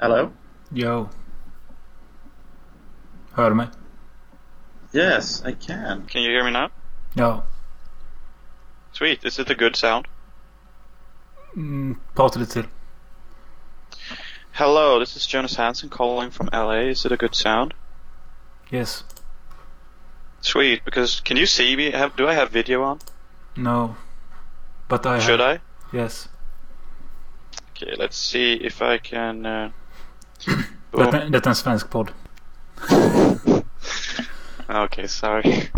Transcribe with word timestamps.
Hello? 0.00 0.32
Yo. 0.72 1.08
Hör 3.32 3.50
du 3.50 3.56
mig? 3.56 3.68
Yes, 4.92 5.42
I 5.44 5.52
can. 5.52 6.06
Can 6.08 6.22
you 6.22 6.30
hear 6.30 6.44
me 6.44 6.50
now? 6.50 6.70
No. 7.14 7.42
Sweet. 8.92 9.24
Is 9.24 9.38
it 9.38 9.50
a 9.50 9.54
good 9.54 9.76
sound? 9.76 10.08
Mm, 11.54 11.96
prata 12.14 12.38
lite 12.38 12.50
till. 12.52 12.64
Hello, 14.52 14.98
this 14.98 15.16
is 15.16 15.26
Jonas 15.26 15.56
Hansen 15.56 15.90
calling 15.90 16.30
from 16.30 16.48
LA. 16.50 16.88
Is 16.90 17.04
it 17.04 17.12
a 17.12 17.16
good 17.16 17.34
sound? 17.34 17.74
Yes. 18.70 19.04
Sweet, 20.40 20.82
because 20.84 21.20
can 21.20 21.36
you 21.36 21.46
see 21.46 21.76
me? 21.76 21.90
Have, 21.90 22.16
do 22.16 22.26
I 22.26 22.32
have 22.32 22.50
video 22.50 22.82
on? 22.82 23.00
No. 23.54 23.96
But 24.88 25.04
I 25.04 25.18
Should 25.18 25.40
have. 25.40 25.60
I? 25.92 25.96
Yes. 25.96 26.28
Okay, 27.70 27.94
let's 27.98 28.16
see 28.16 28.54
if 28.54 28.80
I 28.80 28.96
can... 28.96 29.44
Uh... 29.44 29.70
Detta, 30.90 31.24
detta 31.24 31.46
är 31.46 31.50
en 31.50 31.54
svensk 31.54 31.90
podd. 31.90 32.10
Okay, 34.84 35.08
sorry. 35.08 35.68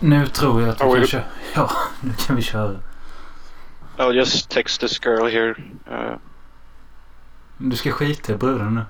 Nu 0.00 0.26
tror 0.26 0.62
jag 0.62 0.70
att 0.70 0.80
vi 0.80 0.98
kan 0.98 1.06
köra. 1.06 1.22
Ja, 1.54 1.70
nu 2.00 2.12
kan 2.26 2.36
vi 2.36 2.42
köra. 2.42 2.76
I'll 3.98 4.12
just 4.12 4.48
text 4.50 4.80
this 4.80 4.98
girl 4.98 5.26
here. 5.26 5.56
Uh, 5.86 6.16
Du 7.58 7.76
ska 7.76 7.92
skita 7.92 8.32
i 8.32 8.36
bruden 8.36 8.74
nu. 8.74 8.84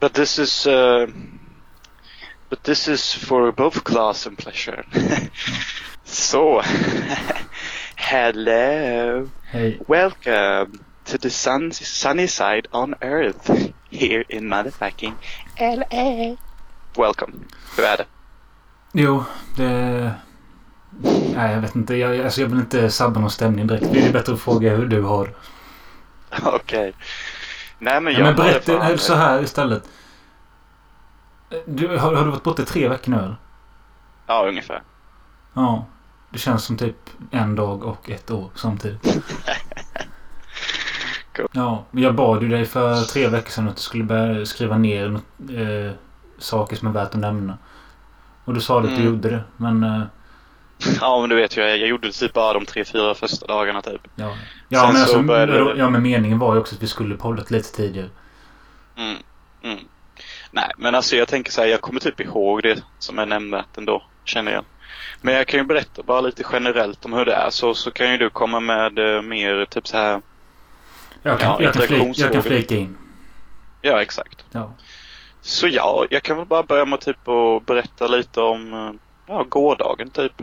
but 0.00 0.14
this 0.14 0.38
is... 0.38 0.66
Uh, 0.66 1.06
but 2.50 2.62
this 2.64 2.88
is 2.88 3.14
for 3.14 3.52
both 3.52 3.84
class 3.84 4.26
and 4.26 4.36
pleasure. 4.38 4.84
so, 6.04 6.60
hello. 7.96 9.30
Hej. 9.52 9.78
Welcome 9.88 10.84
to 11.04 11.18
the 11.18 11.30
sun, 11.30 11.72
sunny 11.72 12.26
side 12.26 12.68
on 12.72 12.94
earth 13.02 13.72
here 13.90 14.24
in 14.28 14.48
motherfucking 14.48 15.14
LA. 15.60 16.36
Welcome. 16.96 17.46
Hur 17.76 17.84
är 17.84 17.96
det? 17.96 18.06
Jo, 18.92 19.24
det... 19.56 20.14
Nej, 21.34 21.54
jag 21.54 21.60
vet 21.60 21.76
inte. 21.76 21.94
Jag, 21.96 22.20
alltså, 22.20 22.40
jag 22.40 22.48
vill 22.48 22.58
inte 22.58 22.90
sabba 22.90 23.20
någon 23.20 23.30
stämning 23.30 23.66
direkt. 23.66 23.86
Det 23.92 24.06
är 24.08 24.12
bättre 24.12 24.32
att 24.32 24.40
fråga 24.40 24.76
hur 24.76 24.86
du 24.86 25.02
har. 25.02 25.28
Okej. 26.44 26.92
Nej 27.78 28.00
men 28.00 28.12
Ja, 28.12 28.18
jag 28.18 28.26
men 28.26 28.38
har 28.38 28.44
det 28.52 28.66
berätta 28.66 28.98
så 28.98 29.14
här 29.14 29.42
istället. 29.42 29.88
Du, 31.66 31.88
har, 31.88 32.14
har 32.14 32.24
du 32.24 32.30
varit 32.30 32.42
borta 32.42 32.62
i 32.62 32.64
tre 32.64 32.88
veckor 32.88 33.10
nu 33.12 33.18
eller? 33.18 33.36
Ja, 34.26 34.46
ungefär. 34.48 34.82
Ja. 35.54 35.84
Det 36.30 36.38
känns 36.38 36.64
som 36.64 36.76
typ 36.76 36.96
en 37.30 37.54
dag 37.54 37.84
och 37.84 38.10
ett 38.10 38.30
år 38.30 38.50
samtidigt. 38.54 39.18
Cool. 41.36 41.46
Ja, 41.52 41.84
men 41.90 42.02
jag 42.02 42.14
bad 42.14 42.42
ju 42.42 42.48
dig 42.48 42.64
för 42.66 42.94
tre 43.02 43.28
veckor 43.28 43.50
sedan 43.50 43.68
att 43.68 43.76
du 43.76 43.82
skulle 43.82 44.04
börja 44.04 44.46
skriva 44.46 44.78
ner 44.78 45.08
något, 45.08 45.24
eh, 45.50 45.92
saker 46.38 46.76
som 46.76 46.88
är 46.88 46.92
värt 46.92 47.08
att 47.08 47.14
nämna. 47.14 47.58
Och 48.44 48.54
du 48.54 48.60
sa 48.60 48.78
att 48.78 48.84
du 48.86 48.94
Mm. 48.94 49.06
gjorde 49.06 49.30
det. 49.30 49.44
Men 49.56 49.84
eh, 49.84 50.02
Ja 51.00 51.20
men 51.20 51.30
du 51.30 51.36
vet 51.36 51.56
ju, 51.56 51.60
jag, 51.60 51.78
jag 51.78 51.88
gjorde 51.88 52.08
det 52.08 52.12
typ 52.12 52.32
bara 52.32 52.52
de 52.52 52.66
tre, 52.66 52.84
fyra 52.84 53.14
första 53.14 53.46
dagarna 53.46 53.82
typ. 53.82 54.00
ja. 54.14 54.36
Ja, 54.68 54.80
Sen 54.80 54.86
men, 54.92 54.96
så 54.96 55.00
alltså, 55.02 55.22
började 55.22 55.74
ja 55.78 55.90
men 55.90 56.02
meningen 56.02 56.38
var 56.38 56.54
ju 56.54 56.60
också 56.60 56.74
att 56.74 56.82
vi 56.82 56.86
skulle 56.86 57.16
poddat 57.16 57.50
lite 57.50 57.72
tidigare. 57.72 58.08
Mm. 58.96 59.16
Mm. 59.62 59.78
Nej 60.50 60.70
men 60.78 60.94
alltså 60.94 61.16
jag 61.16 61.28
tänker 61.28 61.52
så 61.52 61.60
här, 61.60 61.68
jag 61.68 61.80
kommer 61.80 62.00
typ 62.00 62.20
ihåg 62.20 62.62
det 62.62 62.82
som 62.98 63.18
är 63.18 63.26
nämnvärt 63.26 63.78
ändå, 63.78 64.02
känner 64.24 64.52
jag. 64.52 64.64
Men 65.20 65.34
jag 65.34 65.46
kan 65.46 65.60
ju 65.60 65.66
berätta 65.66 66.02
bara 66.02 66.20
lite 66.20 66.44
generellt 66.52 67.04
om 67.04 67.12
hur 67.12 67.24
det 67.24 67.34
är 67.34 67.50
så, 67.50 67.74
så 67.74 67.90
kan 67.90 68.10
ju 68.12 68.18
du 68.18 68.30
komma 68.30 68.60
med 68.60 68.98
eh, 68.98 69.22
mer 69.22 69.64
typ 69.64 69.86
så 69.88 69.96
här. 69.96 70.20
Jag 71.22 71.38
kan, 71.38 71.48
Ja, 71.48 71.62
jag 71.62 71.72
kan, 71.72 71.82
flika, 71.82 72.12
jag 72.16 72.32
kan 72.32 72.42
flika 72.42 72.74
in. 72.76 72.96
Ja 73.82 74.02
exakt. 74.02 74.44
Ja. 74.50 74.72
Så 75.40 75.68
ja, 75.68 76.06
jag 76.10 76.22
kan 76.22 76.36
väl 76.36 76.46
bara 76.46 76.62
börja 76.62 76.84
med 76.84 77.00
typ 77.00 77.28
att 77.28 77.66
berätta 77.66 78.06
lite 78.06 78.40
om 78.40 78.72
eh, 78.74 78.92
ja, 79.30 79.44
gårdagen 79.48 80.10
typ. 80.10 80.42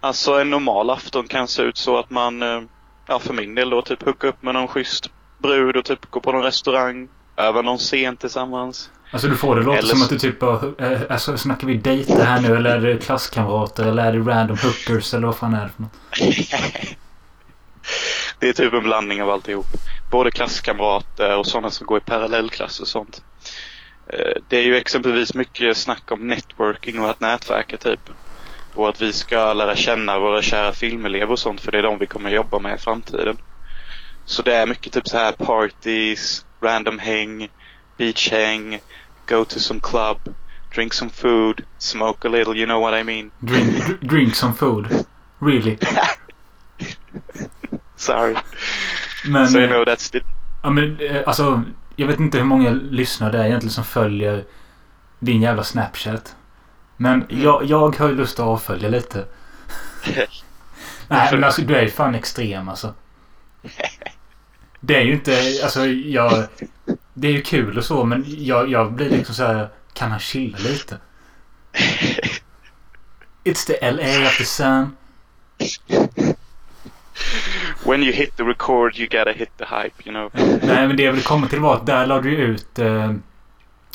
Alltså 0.00 0.40
en 0.40 0.50
normal 0.50 0.90
afton 0.90 1.28
kan 1.28 1.48
se 1.48 1.62
ut 1.62 1.76
så 1.76 1.98
att 1.98 2.10
man, 2.10 2.42
eh, 2.42 2.62
ja 3.06 3.18
för 3.18 3.34
min 3.34 3.54
del 3.54 3.70
då, 3.70 3.82
typ 3.82 4.02
hookar 4.02 4.28
upp 4.28 4.42
med 4.42 4.54
någon 4.54 4.68
schysst 4.68 5.10
brud 5.38 5.76
och 5.76 5.84
typ 5.84 6.10
går 6.10 6.20
på 6.20 6.32
någon 6.32 6.42
restaurang, 6.42 7.08
över 7.36 7.62
någon 7.62 7.78
scen 7.78 8.16
tillsammans. 8.16 8.90
Alltså 9.10 9.28
du 9.28 9.36
får 9.36 9.56
det 9.56 9.62
låta 9.62 9.78
Eller 9.78 9.88
som 9.88 10.02
att 10.02 10.08
du 10.08 10.18
typ 10.18 10.40
bara, 10.40 10.60
eh, 10.78 11.00
alltså 11.10 11.36
snackar 11.36 11.66
vi 11.66 11.76
dejter 11.76 12.24
här 12.24 12.40
nu 12.40 12.56
eller 12.56 12.70
är 12.76 12.80
det 12.80 12.98
klasskamrater 12.98 13.86
eller 13.86 14.04
är 14.04 14.12
det 14.12 14.18
random 14.18 14.56
hookers 14.62 15.14
eller 15.14 15.26
vad 15.26 15.36
fan 15.36 15.54
är 15.54 15.64
det 15.64 15.70
för 15.76 15.82
något? 15.82 15.92
det 18.38 18.48
är 18.48 18.52
typ 18.52 18.72
en 18.72 18.82
blandning 18.82 19.22
av 19.22 19.30
alltihop. 19.30 19.66
Både 20.10 20.30
klasskamrater 20.30 21.36
och 21.36 21.46
sådana 21.46 21.70
som 21.70 21.86
går 21.86 21.98
i 21.98 22.00
parallellklass 22.00 22.80
och 22.80 22.88
sånt. 22.88 23.22
Eh, 24.06 24.32
Det 24.48 24.56
är 24.56 24.62
ju 24.62 24.76
exempelvis 24.76 25.34
mycket 25.34 25.76
snack 25.76 26.12
om 26.12 26.28
networking 26.28 27.00
och 27.00 27.10
att 27.10 27.20
nätverka 27.20 27.76
typ. 27.76 28.00
Och 28.74 28.88
att 28.88 29.02
vi 29.02 29.12
ska 29.12 29.52
lära 29.52 29.76
känna 29.76 30.18
våra 30.18 30.42
kära 30.42 30.72
filmelever 30.72 31.32
och 31.32 31.38
sånt 31.38 31.60
för 31.60 31.72
det 31.72 31.78
är 31.78 31.82
de 31.82 31.98
vi 31.98 32.06
kommer 32.06 32.30
jobba 32.30 32.58
med 32.58 32.74
i 32.74 32.78
framtiden. 32.78 33.36
Så 34.24 34.42
det 34.42 34.54
är 34.56 34.66
mycket 34.66 34.92
typ 34.92 35.08
så 35.08 35.18
här 35.18 35.32
parties, 35.32 36.44
random 36.62 36.98
häng, 36.98 37.48
beach 37.96 38.30
häng, 38.30 38.80
go 39.26 39.44
to 39.44 39.60
some 39.60 39.80
club, 39.80 40.34
drink 40.74 40.94
some 40.94 41.10
food, 41.10 41.62
smoke 41.78 42.28
a 42.28 42.30
little, 42.30 42.56
you 42.56 42.66
know 42.66 42.80
what 42.80 43.00
I 43.00 43.04
mean. 43.04 43.30
Drink, 43.40 43.86
dr- 43.86 43.98
drink 44.08 44.34
some 44.34 44.54
food. 44.54 44.86
Really? 45.38 45.78
Sorry. 47.96 48.36
Men, 49.28 49.48
so 49.48 49.58
you 49.58 49.64
eh, 49.64 49.70
know 49.70 49.84
that's 49.84 50.10
the... 50.10 50.20
ja, 50.62 50.70
men 50.70 51.00
eh, 51.00 51.22
alltså, 51.26 51.62
jag 51.96 52.06
vet 52.06 52.20
inte 52.20 52.38
hur 52.38 52.44
många 52.44 52.70
lyssnare 52.70 53.32
det 53.32 53.38
är 53.38 53.44
egentligen 53.46 53.72
som 53.72 53.84
följer 53.84 54.44
din 55.18 55.42
jävla 55.42 55.64
Snapchat. 55.64 56.36
Men 56.96 57.22
Mm. 57.22 57.42
jag, 57.42 57.64
jag 57.64 57.96
har 57.96 58.08
ju 58.08 58.14
lust 58.14 58.38
att 58.40 58.46
avfölja 58.46 58.88
lite. 58.88 59.24
Nej 61.08 61.28
men 61.32 61.44
alltså 61.44 61.62
du 61.62 61.76
är 61.76 61.82
ju 61.82 61.90
fan 61.90 62.14
extrem 62.14 62.68
alltså. 62.68 62.94
Det 64.80 64.96
är 64.96 65.00
ju 65.00 65.12
inte, 65.12 65.60
alltså 65.62 65.86
jag... 65.86 66.46
Det 67.14 67.28
är 67.28 67.32
ju 67.32 67.42
kul 67.42 67.78
och 67.78 67.84
så 67.84 68.04
men 68.04 68.24
jag, 68.26 68.70
jag 68.70 68.92
blir 68.92 69.10
liksom 69.10 69.34
så 69.34 69.44
här. 69.44 69.68
Kan 69.92 70.10
han 70.10 70.20
chilla 70.20 70.58
lite? 70.58 70.98
It's 73.44 73.66
the 73.66 73.90
LA 73.90 74.28
the 74.38 74.44
sun. 74.44 74.96
When 77.86 78.02
you 78.02 78.12
hit 78.12 78.36
the 78.36 78.42
record 78.42 78.96
you 78.96 79.08
gotta 79.08 79.32
hit 79.32 79.50
the 79.56 79.64
hype, 79.64 80.02
you 80.04 80.12
know. 80.12 80.30
Nej 80.62 80.86
men 80.86 80.96
det 80.96 81.02
jag 81.02 81.12
vill 81.12 81.22
komma 81.22 81.46
till 81.46 81.60
var 81.60 81.74
att 81.74 81.86
där 81.86 82.06
la 82.06 82.20
du 82.20 82.36
ut 82.36 82.78
eh, 82.78 83.12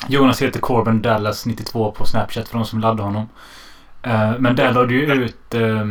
Jonas 0.07 0.41
heter 0.41 0.59
Corbin 0.59 1.01
Dallas 1.01 1.45
92 1.45 1.91
på 1.91 2.05
Snapchat 2.05 2.49
för 2.49 2.57
de 2.57 2.65
som 2.65 2.79
laddar 2.79 3.03
honom. 3.03 3.29
Eh, 4.03 4.33
men 4.39 4.55
där 4.55 4.73
la 4.73 4.85
du 4.85 4.99
ju 4.99 5.13
ut 5.13 5.53
eh, 5.53 5.87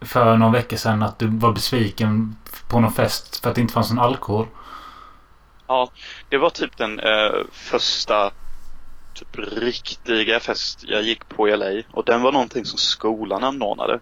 för 0.00 0.36
någon 0.36 0.52
vecka 0.52 0.76
sedan 0.76 1.02
att 1.02 1.18
du 1.18 1.26
var 1.26 1.52
besviken 1.52 2.36
på 2.68 2.80
någon 2.80 2.92
fest 2.92 3.42
för 3.42 3.48
att 3.48 3.54
det 3.54 3.60
inte 3.60 3.74
fanns 3.74 3.90
någon 3.90 4.04
alkohol. 4.04 4.46
Ja, 5.66 5.90
det 6.28 6.38
var 6.38 6.50
typ 6.50 6.76
den 6.76 7.00
eh, 7.00 7.32
första 7.52 8.30
typ 9.14 9.38
riktiga 9.38 10.40
fest 10.40 10.84
jag 10.84 11.02
gick 11.02 11.28
på 11.28 11.48
i 11.48 11.56
LA 11.56 11.82
och 11.90 12.04
den 12.04 12.22
var 12.22 12.32
någonting 12.32 12.64
som 12.64 12.78
skolan 12.78 13.44
anordnade. 13.44 14.00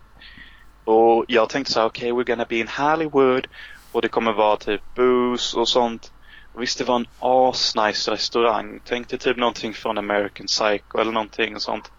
Och 0.88 1.24
jag 1.28 1.48
tänkte 1.48 1.72
så 1.72 1.80
här, 1.80 1.86
okej, 1.86 2.12
we're 2.12 2.24
gonna 2.24 2.44
be 2.48 2.56
in 2.56 2.68
Hollywood 2.68 3.46
och 3.92 4.02
det 4.02 4.08
kommer 4.08 4.32
vara 4.32 4.56
typ 4.56 4.80
booze 4.94 5.58
och 5.58 5.68
sånt. 5.68 6.12
Och 6.54 6.62
visst, 6.62 6.78
det 6.78 6.84
var 6.84 6.96
en 6.96 7.06
asnice 7.18 8.10
restaurang. 8.10 8.80
Tänkte 8.84 9.18
typ 9.18 9.36
någonting 9.36 9.74
från 9.74 9.98
American 9.98 10.46
Psycho 10.46 10.98
eller 10.98 11.12
någonting 11.12 11.54
och 11.54 11.62
sånt. 11.62 11.90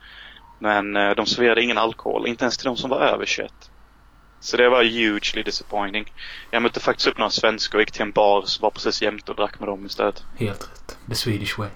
Men 0.59 0.95
eh, 0.95 1.09
de 1.09 1.25
serverade 1.25 1.61
ingen 1.61 1.77
alkohol, 1.77 2.27
inte 2.27 2.43
ens 2.43 2.57
till 2.57 2.65
de 2.65 2.77
som 2.77 2.89
var 2.89 2.99
över 2.99 3.25
21. 3.25 3.51
Så 4.39 4.57
det 4.57 4.69
var 4.69 4.83
hugely 4.83 5.43
disappointing. 5.43 6.13
Jag 6.51 6.61
mötte 6.61 6.79
faktiskt 6.79 7.07
upp 7.07 7.17
några 7.17 7.31
svenskar 7.31 7.77
och 7.77 7.81
gick 7.81 7.91
till 7.91 8.01
en 8.01 8.11
bar 8.11 8.41
som 8.45 8.61
var 8.61 8.69
precis 8.69 9.01
jämte 9.01 9.31
och 9.31 9.37
drack 9.37 9.59
med 9.59 9.69
dem 9.69 9.85
istället. 9.85 10.23
Helt 10.37 10.61
rätt. 10.61 10.97
The 11.09 11.15
Swedish 11.15 11.59
way. 11.59 11.69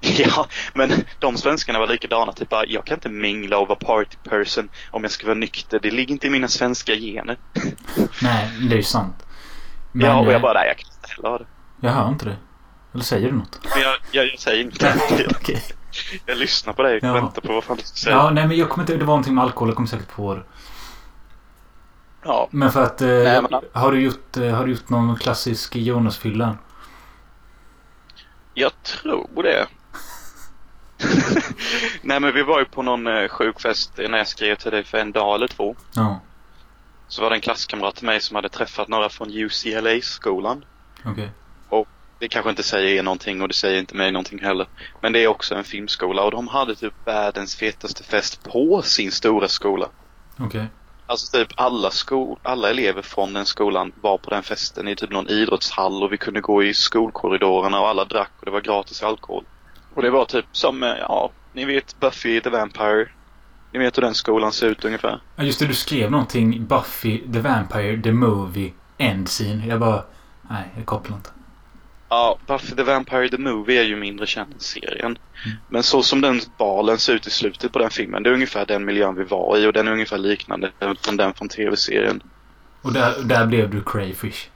Ja, 0.18 0.46
men 0.74 0.90
de 1.18 1.36
svenskarna 1.36 1.78
var 1.78 1.86
likadana. 1.86 2.32
Typ 2.32 2.48
bara, 2.48 2.66
jag 2.66 2.84
kan 2.84 2.94
inte 2.94 3.08
mingla 3.08 3.58
och 3.58 3.68
vara 3.68 3.78
party 3.78 4.16
person 4.28 4.68
om 4.90 5.02
jag 5.02 5.10
ska 5.12 5.26
vara 5.26 5.38
nykter. 5.38 5.78
Det 5.82 5.90
ligger 5.90 6.12
inte 6.12 6.26
i 6.26 6.30
mina 6.30 6.48
svenska 6.48 6.94
gener. 6.94 7.36
Nej, 8.22 8.50
det 8.68 8.74
är 8.74 8.76
ju 8.76 8.82
sant. 8.82 9.26
Men, 9.92 10.06
ja, 10.06 10.16
och 10.20 10.26
eh, 10.26 10.32
jag 10.32 10.42
bara, 10.42 10.52
nej 10.52 10.66
jag 10.66 10.78
kan 10.78 10.88
inte 10.96 11.08
heller 11.16 11.28
ha 11.28 11.38
det. 11.38 11.46
Jag 11.80 11.90
hör 11.92 12.08
inte 12.08 12.24
det. 12.24 12.36
Eller 12.94 13.04
säger 13.04 13.30
du 13.30 13.36
något? 13.36 13.60
Men 13.74 13.82
jag, 13.82 13.96
jag, 14.10 14.26
jag 14.32 14.38
säger 14.38 14.64
Jag, 15.18 15.30
okej. 15.30 15.62
jag 16.26 16.38
lyssnar 16.38 16.72
på 16.72 16.82
dig 16.82 16.96
och 16.98 17.04
Ja. 17.04 17.12
väntar 17.12 17.42
på 17.42 17.52
vad 17.52 17.64
fan 17.64 17.76
du 17.76 17.82
ska 17.82 17.96
säga. 17.96 18.16
Ja, 18.16 18.30
nej 18.30 18.46
men 18.46 18.56
jag 18.56 18.68
kommer 18.68 18.82
inte... 18.82 18.92
Det 18.96 18.98
var 19.04 19.06
någonting 19.06 19.34
med 19.34 19.44
alkohol. 19.44 19.68
Jag 19.68 19.76
kommer 19.76 19.88
säkert 19.88 20.08
på 20.12 20.34
det. 20.34 20.42
Ja. 22.24 22.48
Men 22.50 22.72
för 22.72 22.82
att... 22.82 23.02
Eh, 23.02 23.08
Nej, 23.08 23.42
men- 23.50 23.60
har, 23.72 23.92
du 23.92 24.00
gjort, 24.00 24.36
eh, 24.36 24.50
har 24.54 24.64
du 24.64 24.70
gjort 24.72 24.88
någon 24.88 25.16
klassisk 25.16 25.76
Jonas-fylla? 25.76 26.56
Jag 28.54 28.72
tror 28.82 29.42
det. 29.42 29.66
Nej 32.02 32.20
men 32.20 32.34
vi 32.34 32.42
var 32.42 32.58
ju 32.58 32.64
på 32.64 32.82
någon 32.82 33.06
eh, 33.06 33.28
sjukfest 33.28 33.92
när 33.96 34.18
jag 34.18 34.28
skrev 34.28 34.56
till 34.56 34.70
dig 34.70 34.84
för 34.84 34.98
en 34.98 35.12
dag 35.12 35.34
eller 35.34 35.48
två. 35.48 35.76
Ja. 35.94 36.20
Så 37.08 37.22
var 37.22 37.30
det 37.30 37.36
en 37.36 37.40
klasskamrat 37.40 37.96
till 37.96 38.06
mig 38.06 38.20
som 38.20 38.36
hade 38.36 38.48
träffat 38.48 38.88
några 38.88 39.08
från 39.08 39.30
UCLA-skolan. 39.30 40.64
Okej. 41.04 41.30
Det 42.18 42.28
kanske 42.28 42.50
inte 42.50 42.62
säger 42.62 42.98
er 42.98 43.02
någonting 43.02 43.42
och 43.42 43.48
det 43.48 43.54
säger 43.54 43.78
inte 43.78 43.96
mig 43.96 44.12
någonting 44.12 44.38
heller. 44.38 44.66
Men 45.00 45.12
det 45.12 45.24
är 45.24 45.28
också 45.28 45.54
en 45.54 45.64
filmskola 45.64 46.22
och 46.22 46.30
de 46.30 46.48
hade 46.48 46.74
typ 46.74 46.94
världens 47.04 47.56
fetaste 47.56 48.02
fest 48.02 48.44
på 48.44 48.82
sin 48.82 49.12
stora 49.12 49.48
skola. 49.48 49.88
Okej. 50.38 50.66
Alltså 51.06 51.38
typ 51.38 51.48
alla, 51.54 51.90
skol 51.90 52.38
alla 52.42 52.70
elever 52.70 53.02
från 53.02 53.32
den 53.32 53.46
skolan 53.46 53.92
var 54.00 54.18
på 54.18 54.30
den 54.30 54.42
festen 54.42 54.88
i 54.88 54.96
typ 54.96 55.10
någon 55.10 55.28
idrottshall 55.28 56.02
och 56.02 56.12
vi 56.12 56.18
kunde 56.18 56.40
gå 56.40 56.62
i 56.62 56.74
skolkorridorerna 56.74 57.80
och 57.80 57.88
alla 57.88 58.04
drack 58.04 58.32
och 58.38 58.44
det 58.44 58.50
var 58.50 58.60
gratis 58.60 59.02
alkohol. 59.02 59.44
Och 59.96 60.02
det 60.02 60.10
var 60.10 60.24
typ 60.24 60.44
som, 60.52 60.82
eh, 60.82 60.94
ja, 60.98 61.30
ni 61.52 61.64
vet 61.64 62.00
Buffy 62.00 62.40
the 62.40 62.50
Vampire. 62.50 63.08
Ni 63.72 63.78
vet 63.78 63.96
hur 63.96 64.02
den 64.02 64.14
skolan 64.14 64.52
ser 64.52 64.66
ut 64.66 64.84
ungefär. 64.84 65.20
Ja, 65.36 65.44
just 65.44 65.58
det. 65.58 65.66
Du 65.66 65.74
skrev 65.74 66.10
någonting. 66.10 66.66
Buffy 66.66 67.32
the 67.32 67.40
Vampire 67.40 68.02
the 68.02 68.12
Movie 68.12 68.72
End 68.98 69.28
Scene. 69.28 69.66
Jag 69.66 69.80
bara... 69.80 70.04
Nej, 70.50 70.64
jag 70.76 70.86
kopplar 70.86 71.16
inte. 71.16 71.30
Ja, 72.08 72.38
Buffy 72.46 72.76
the 72.76 72.82
Vampire 72.82 73.28
the 73.28 73.38
Movie 73.38 73.80
är 73.80 73.84
ju 73.84 73.96
mindre 73.96 74.26
känd 74.26 74.52
än 74.52 74.60
serien. 74.60 75.18
Mm. 75.44 75.56
Men 75.68 75.82
så 75.82 76.02
som 76.02 76.20
den 76.20 76.40
balen 76.58 76.98
ser 76.98 77.14
ut 77.14 77.26
i 77.26 77.30
slutet 77.30 77.72
på 77.72 77.78
den 77.78 77.90
filmen, 77.90 78.22
det 78.22 78.30
är 78.30 78.34
ungefär 78.34 78.66
den 78.66 78.84
miljön 78.84 79.14
vi 79.14 79.24
var 79.24 79.58
i 79.58 79.66
och 79.66 79.72
den 79.72 79.88
är 79.88 79.92
ungefär 79.92 80.18
liknande 80.18 80.70
från 81.00 81.16
den 81.16 81.34
från 81.34 81.48
tv-serien. 81.48 82.22
Och 82.82 82.92
där, 82.92 83.14
där 83.24 83.46
blev 83.46 83.70
du 83.70 83.82
Crayfish. 83.82 84.48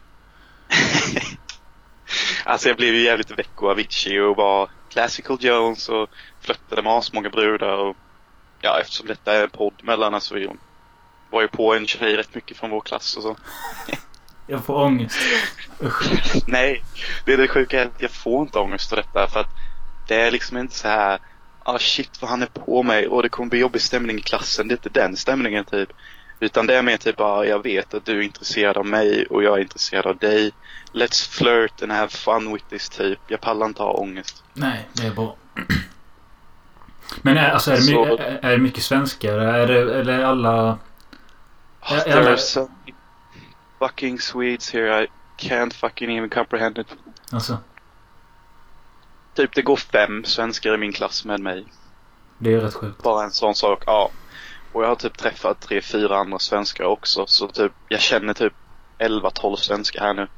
Alltså 2.44 2.68
jag 2.68 2.76
blev 2.76 2.94
ju 2.94 3.02
jävligt 3.02 3.38
väck 3.38 3.62
och 3.62 3.70
Avicii 3.70 4.20
och 4.20 4.36
var 4.36 4.68
Classical 4.90 5.36
Jones 5.40 5.88
och 5.88 6.10
flörtade 6.40 6.82
med 6.82 6.92
asmånga 6.92 7.30
brudar 7.30 7.76
och 7.76 7.96
ja, 8.60 8.80
eftersom 8.80 9.06
detta 9.06 9.32
är 9.32 9.42
en 9.42 9.50
podd 9.50 9.74
mellan 9.82 10.14
alltså 10.14 10.34
vi 10.34 10.48
var 11.30 11.42
ju 11.42 11.48
på 11.48 11.74
en 11.74 11.86
tjej 11.86 12.16
rätt 12.16 12.34
mycket 12.34 12.56
från 12.56 12.70
vår 12.70 12.80
klass 12.80 13.16
och 13.16 13.22
så. 13.22 13.36
Jag 14.46 14.64
får 14.64 14.74
ångest. 14.74 15.18
Nej, 16.46 16.84
det 17.24 17.32
är 17.32 17.36
det 17.36 17.48
sjuka 17.48 17.82
att 17.82 18.02
jag 18.02 18.10
får 18.10 18.42
inte 18.42 18.58
ångest 18.58 18.92
av 18.92 18.96
detta 18.96 19.28
för 19.28 19.40
att 19.40 19.50
det 20.08 20.14
är 20.14 20.30
liksom 20.30 20.58
inte 20.58 20.74
så 20.74 20.88
här 20.88 21.18
ah 21.62 21.78
shit 21.78 22.22
vad 22.22 22.30
han 22.30 22.42
är 22.42 22.46
på 22.46 22.82
mig 22.82 23.08
och 23.08 23.22
det 23.22 23.28
kommer 23.28 23.50
bli 23.50 23.58
jobbig 23.58 23.82
stämning 23.82 24.18
i 24.18 24.20
klassen. 24.20 24.68
Det 24.68 24.72
är 24.72 24.76
inte 24.76 25.00
den 25.00 25.16
stämningen 25.16 25.64
typ. 25.64 25.92
Utan 26.40 26.66
det 26.66 26.76
är 26.76 26.82
mer 26.82 26.96
typ 26.96 27.20
ah, 27.20 27.44
jag 27.44 27.62
vet 27.62 27.94
att 27.94 28.04
du 28.04 28.18
är 28.18 28.22
intresserad 28.22 28.76
av 28.76 28.86
mig 28.86 29.26
och 29.26 29.42
jag 29.42 29.58
är 29.58 29.62
intresserad 29.62 30.06
av 30.06 30.16
dig. 30.18 30.52
Let's 30.92 31.30
flirt 31.30 31.82
and 31.82 31.92
have 31.92 32.08
fun 32.08 32.52
with 32.52 32.64
this 32.68 32.88
typ. 32.88 33.18
Jag 33.26 33.40
pallar 33.40 33.66
inte 33.66 33.82
ha 33.82 33.92
ångest. 33.92 34.44
Nej, 34.54 34.88
det 34.92 35.06
är 35.06 35.10
bra. 35.10 35.36
Men 37.22 37.36
är, 37.36 37.50
alltså, 37.50 37.70
är, 37.70 37.76
det, 37.76 37.82
Så- 37.82 38.04
är, 38.18 38.38
är 38.42 38.50
det 38.50 38.58
mycket 38.58 38.82
svenskar? 38.82 39.38
Är 39.38 39.66
det, 39.66 39.80
eller 40.00 40.18
är 40.18 40.24
alla... 40.24 40.72
Oh, 40.72 40.76
Ja, 41.82 41.88
there 42.00 42.10
jävlar. 42.10 42.30
are 42.30 42.38
so 42.38 42.68
fucking 43.78 44.18
Swedes 44.20 44.72
here 44.74 45.02
I 45.04 45.06
can't 45.38 45.74
fucking 45.74 46.16
even 46.16 46.30
comprehend 46.30 46.78
it. 46.78 46.86
Alltså, 47.32 47.58
Typ 49.34 49.54
det 49.54 49.62
går 49.62 49.76
fem 49.76 50.24
svenskar 50.24 50.74
i 50.74 50.78
min 50.78 50.92
klass 50.92 51.24
med 51.24 51.40
mig. 51.40 51.64
det 52.38 52.54
är 52.54 52.60
rätt 52.60 52.74
sjukt. 52.74 53.02
Bara 53.02 53.24
en 53.24 53.30
sån 53.30 53.54
sak, 53.54 53.82
ja. 53.86 54.10
Och 54.72 54.82
jag 54.82 54.88
har 54.88 54.96
typ 54.96 55.18
träffat 55.18 55.60
tre, 55.60 55.82
fyra 55.82 56.16
andra 56.16 56.38
svenskar 56.38 56.84
också. 56.84 57.26
Så 57.26 57.48
typ, 57.48 57.72
jag 57.88 58.00
känner 58.00 58.34
typ 58.34 58.52
11-12 58.98 59.56
svenskar 59.56 60.00
här 60.00 60.14
nu. 60.14 60.28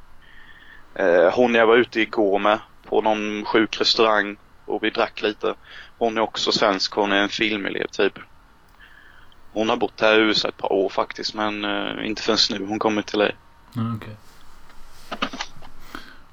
Eh, 0.95 1.35
hon 1.35 1.55
jag 1.55 1.67
var 1.67 1.77
ute 1.77 2.01
igår 2.01 2.39
med 2.39 2.59
på 2.89 3.01
någon 3.01 3.45
sjuk 3.45 3.81
restaurang 3.81 4.37
och 4.67 4.83
vi 4.83 4.91
drack 4.91 5.23
lite. 5.23 5.55
Hon 5.99 6.17
är 6.17 6.21
också 6.21 6.53
svensk, 6.53 6.95
hon 6.95 7.13
är 7.13 7.17
en 7.17 7.29
filmelev 7.29 7.87
typ. 7.87 8.19
Hon 9.53 9.69
har 9.69 9.77
bott 9.77 10.01
här 10.01 10.21
i 10.21 10.23
USA 10.23 10.49
ett 10.49 10.57
par 10.57 10.73
år 10.73 10.89
faktiskt 10.89 11.35
men 11.35 11.65
eh, 11.65 12.07
inte 12.07 12.23
förrän 12.23 12.59
nu 12.59 12.67
hon 12.67 12.79
kommer 12.79 13.03
till 13.03 13.19
dig. 13.19 13.37
Ja, 13.73 13.83
okej. 13.97 14.17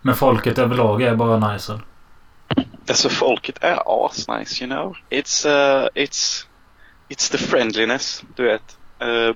Men 0.01 0.15
folket 0.15 0.57
överlag 0.57 1.01
är 1.01 1.15
bara 1.15 1.53
nice? 1.53 1.79
Alltså 2.89 3.09
folket 3.09 3.63
är 3.63 4.05
asnice 4.05 4.63
you 4.63 4.71
know. 4.71 4.97
It's, 5.09 5.47
uh, 5.47 5.87
it's, 5.95 6.45
it's 7.09 7.31
the 7.31 7.37
friendliness, 7.37 8.23
du 8.35 8.43
vet. 8.43 8.77
Uh, 9.01 9.35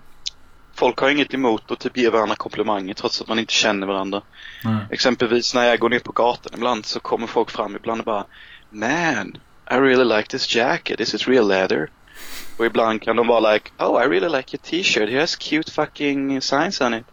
folk 0.75 0.99
har 0.99 1.09
inget 1.09 1.33
emot 1.33 1.71
att 1.71 1.79
typ 1.79 1.97
ge 1.97 2.09
varandra 2.09 2.35
komplimanger 2.35 2.93
trots 2.93 3.21
att 3.21 3.27
man 3.27 3.39
inte 3.39 3.53
känner 3.53 3.87
varandra. 3.87 4.21
Nej. 4.63 4.85
Exempelvis 4.91 5.53
när 5.53 5.63
jag 5.63 5.79
går 5.79 5.89
ner 5.89 5.99
på 5.99 6.11
gatan 6.11 6.51
ibland 6.55 6.85
så 6.85 6.99
kommer 6.99 7.27
folk 7.27 7.51
fram 7.51 7.75
ibland 7.75 7.99
och 7.99 8.05
bara 8.05 8.25
Man, 8.69 9.37
I 9.71 9.75
really 9.75 10.17
like 10.17 10.29
this 10.29 10.55
jacket, 10.55 10.97
this 10.97 11.13
is 11.13 11.27
real 11.27 11.47
leather. 11.47 11.89
Och 12.57 12.65
ibland 12.65 13.01
kan 13.01 13.15
de 13.15 13.27
vara 13.27 13.53
like 13.53 13.71
Oh 13.79 14.03
I 14.03 14.07
really 14.07 14.29
like 14.29 14.57
your 14.57 14.63
t-shirt, 14.63 15.09
it 15.09 15.19
has 15.19 15.35
cute 15.35 15.71
fucking 15.71 16.41
signs 16.41 16.81
on 16.81 16.93
it. 16.93 17.05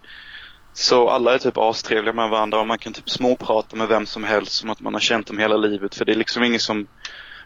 Så 0.72 1.08
alla 1.08 1.34
är 1.34 1.38
typ 1.38 1.58
astrevliga 1.58 2.12
med 2.12 2.28
varandra 2.30 2.60
och 2.60 2.66
man 2.66 2.78
kan 2.78 2.92
typ 2.92 3.10
småprata 3.10 3.76
med 3.76 3.88
vem 3.88 4.06
som 4.06 4.24
helst 4.24 4.52
som 4.52 4.70
att 4.70 4.80
man 4.80 4.94
har 4.94 5.00
känt 5.00 5.26
dem 5.26 5.38
hela 5.38 5.56
livet. 5.56 5.94
För 5.94 6.04
det 6.04 6.12
är 6.12 6.16
liksom 6.16 6.44
ingen 6.44 6.60
som 6.60 6.86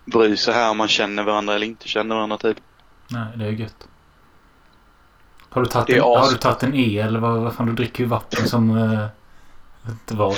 bryr 0.05 0.37
sig 0.37 0.55
här 0.55 0.70
om 0.70 0.76
man 0.76 0.88
känner 0.88 1.22
varandra 1.22 1.55
eller 1.55 1.67
inte 1.67 1.88
känner 1.88 2.14
varandra 2.14 2.38
typ. 2.38 2.56
Nej, 3.08 3.26
det 3.36 3.44
är 3.44 3.50
gött. 3.50 3.88
Har 5.50 5.62
du 5.62 5.68
tagit 5.68 5.96
en, 5.96 6.02
har 6.02 6.30
du 6.30 6.36
tagit 6.36 6.62
en 6.62 6.74
E 6.74 6.98
eller 6.98 7.20
vad, 7.20 7.40
vad 7.40 7.54
fan? 7.54 7.66
Du 7.66 7.72
dricker 7.72 8.02
ju 8.02 8.08
vatten 8.08 8.48
som... 8.48 8.78
Eh, 8.78 9.06
inte 9.88 10.14
var. 10.14 10.34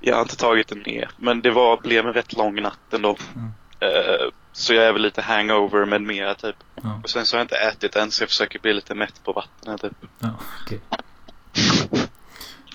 Jag 0.00 0.14
har 0.14 0.22
inte 0.22 0.36
tagit 0.36 0.68
den 0.68 0.78
ner, 0.78 1.10
men 1.16 1.42
det 1.42 1.50
var, 1.50 1.80
blev 1.80 2.06
en 2.06 2.12
rätt 2.12 2.32
lång 2.32 2.62
natt 2.62 2.78
ändå. 2.94 3.16
Mm. 3.34 3.52
Eh, 3.80 4.30
så 4.52 4.74
jag 4.74 4.84
är 4.84 4.92
väl 4.92 5.02
lite 5.02 5.22
hangover 5.22 5.84
med 5.84 6.02
mera 6.02 6.34
typ. 6.34 6.56
Ja, 6.82 7.00
Och 7.02 7.10
sen 7.10 7.26
så 7.26 7.36
har 7.36 7.38
jag 7.38 7.44
inte 7.44 7.56
ätit 7.56 7.96
än 7.96 8.10
så 8.10 8.22
jag 8.22 8.28
försöker 8.28 8.58
bli 8.58 8.72
lite 8.72 8.94
mätt 8.94 9.24
på 9.24 9.32
vatten 9.32 9.70
här, 9.70 9.78
typ. 9.78 9.92
ja 10.18 10.30
okej. 10.62 10.80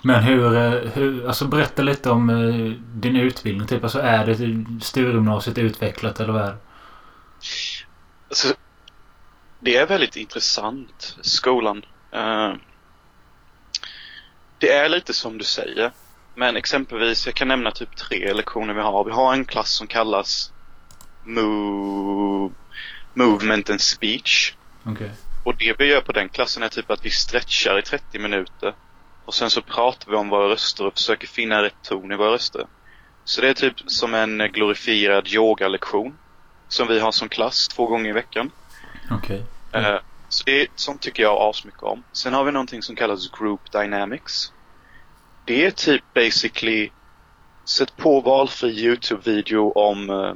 Men 0.04 0.24
hur, 0.24 0.56
eh, 0.56 0.92
hur... 0.94 1.28
Alltså 1.28 1.46
berätta 1.46 1.82
lite 1.82 2.10
om 2.10 2.30
eh, 2.30 2.72
din 2.94 3.16
utbildning. 3.16 3.68
Typ, 3.68 3.84
alltså 3.84 4.00
är 4.00 4.26
det 4.26 4.66
Sturegymnasiet 4.84 5.58
utvecklat 5.58 6.20
eller 6.20 6.34
vad 6.34 6.42
är 6.42 6.52
det? 6.52 6.58
Alltså, 8.32 8.54
det 9.60 9.78
är 9.78 9.88
väldigt 9.88 10.16
intressant, 10.16 11.18
skolan. 11.22 11.86
Eh, 12.12 12.54
det 14.58 14.72
är 14.72 14.90
lite 14.90 15.14
som 15.14 15.38
du 15.38 15.44
säger. 15.44 15.92
Men 16.36 16.56
exempelvis, 16.56 17.26
jag 17.26 17.36
kan 17.36 17.48
nämna 17.48 17.72
typ 17.72 17.96
tre 17.96 18.34
lektioner 18.34 18.74
vi 18.74 18.82
har. 18.82 19.04
Vi 19.04 19.12
har 19.12 19.34
en 19.34 19.46
klass 19.46 19.74
som 19.74 19.88
kallas 19.88 20.54
Move, 21.24 22.54
Movement 23.14 23.70
and 23.70 23.82
Speech. 23.82 24.54
Okej. 24.86 25.12
Och 25.46 25.58
det 25.58 25.80
vi 25.80 25.86
gör 25.86 26.02
på 26.02 26.12
den 26.12 26.30
klassen 26.30 26.64
är 26.64 26.70
typ 26.70 26.92
att 26.92 27.06
vi 27.06 27.10
stretchar 27.10 27.80
i 27.80 27.82
30 27.82 28.20
minuter. 28.20 28.76
Och 29.26 29.34
sen 29.34 29.50
så 29.50 29.62
pratar 29.62 30.12
vi 30.12 30.18
om 30.18 30.30
våra 30.30 30.50
röster 30.50 30.88
och 30.88 30.94
försöker 30.94 31.28
finna 31.28 31.64
rätt 31.64 31.84
ton 31.84 32.12
i 32.12 32.16
våra 32.16 32.32
röster. 32.32 32.68
Så 33.24 33.42
det 33.42 33.50
är 33.50 33.54
typ 33.54 33.76
som 33.86 34.14
en 34.14 34.38
glorifierad 34.38 35.28
yogalektion. 35.28 36.18
Som 36.72 36.88
vi 36.88 37.00
har 37.00 37.12
som 37.12 37.30
klass 37.30 37.68
två 37.68 37.86
gånger 37.86 38.10
i 38.10 38.14
veckan. 38.14 38.52
Okej. 39.12 39.44
Eh, 39.72 39.98
så 40.30 40.44
det, 40.46 40.68
sånt 40.76 41.02
tycker 41.02 41.24
jag 41.24 41.50
asmycket 41.50 41.84
om. 41.84 42.04
Sen 42.12 42.34
har 42.34 42.44
vi 42.44 42.52
någonting 42.52 42.82
som 42.82 42.96
kallas 42.96 43.32
Group 43.32 43.72
Dynamics. 43.72 44.54
Det 45.46 45.66
är 45.66 45.72
typ 45.72 46.04
basically 46.14 46.90
Sätt 47.66 47.98
på 47.98 48.22
valfri 48.22 48.70
Youtube-video 48.70 49.72
om 49.72 50.10
eh, 50.10 50.34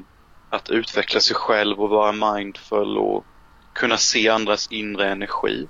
att 0.50 0.70
utveckla 0.70 1.20
sig 1.20 1.36
själv 1.36 1.82
och 1.82 1.90
vara 1.90 2.36
mindful 2.36 2.98
och 2.98 3.26
kunna 3.74 3.98
se 3.98 4.30
andras 4.30 4.68
inre 4.72 5.12
energi. 5.12 5.68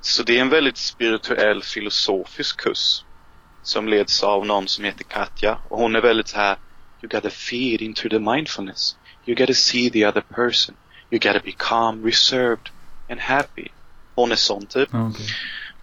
Så 0.00 0.22
det 0.22 0.38
är 0.38 0.40
en 0.40 0.48
väldigt 0.48 0.76
spirituell 0.76 1.62
filosofisk 1.62 2.60
kurs 2.60 3.04
som 3.62 3.88
leds 3.88 4.22
av 4.22 4.46
någon 4.46 4.68
som 4.68 4.84
heter 4.84 5.04
Katja 5.04 5.58
och 5.68 5.78
hon 5.78 5.96
är 5.96 6.00
väldigt 6.00 6.28
så 6.28 6.36
här 6.36 6.56
You 7.02 7.08
gotta 7.08 7.30
feed 7.30 7.82
into 7.82 8.08
the 8.08 8.18
mindfulness. 8.18 8.96
You 9.26 9.36
gotta 9.36 9.54
see 9.54 9.90
the 9.90 10.04
other 10.08 10.20
person. 10.20 10.74
You 11.10 11.18
gotta 11.20 11.40
be 11.44 11.52
calm, 11.56 12.02
reserved 12.04 12.70
and 13.10 13.20
happy. 13.20 13.68
Hon 14.14 14.32
är 14.32 14.36
sån 14.36 14.66
typ. 14.66 14.88
Okej. 14.94 15.26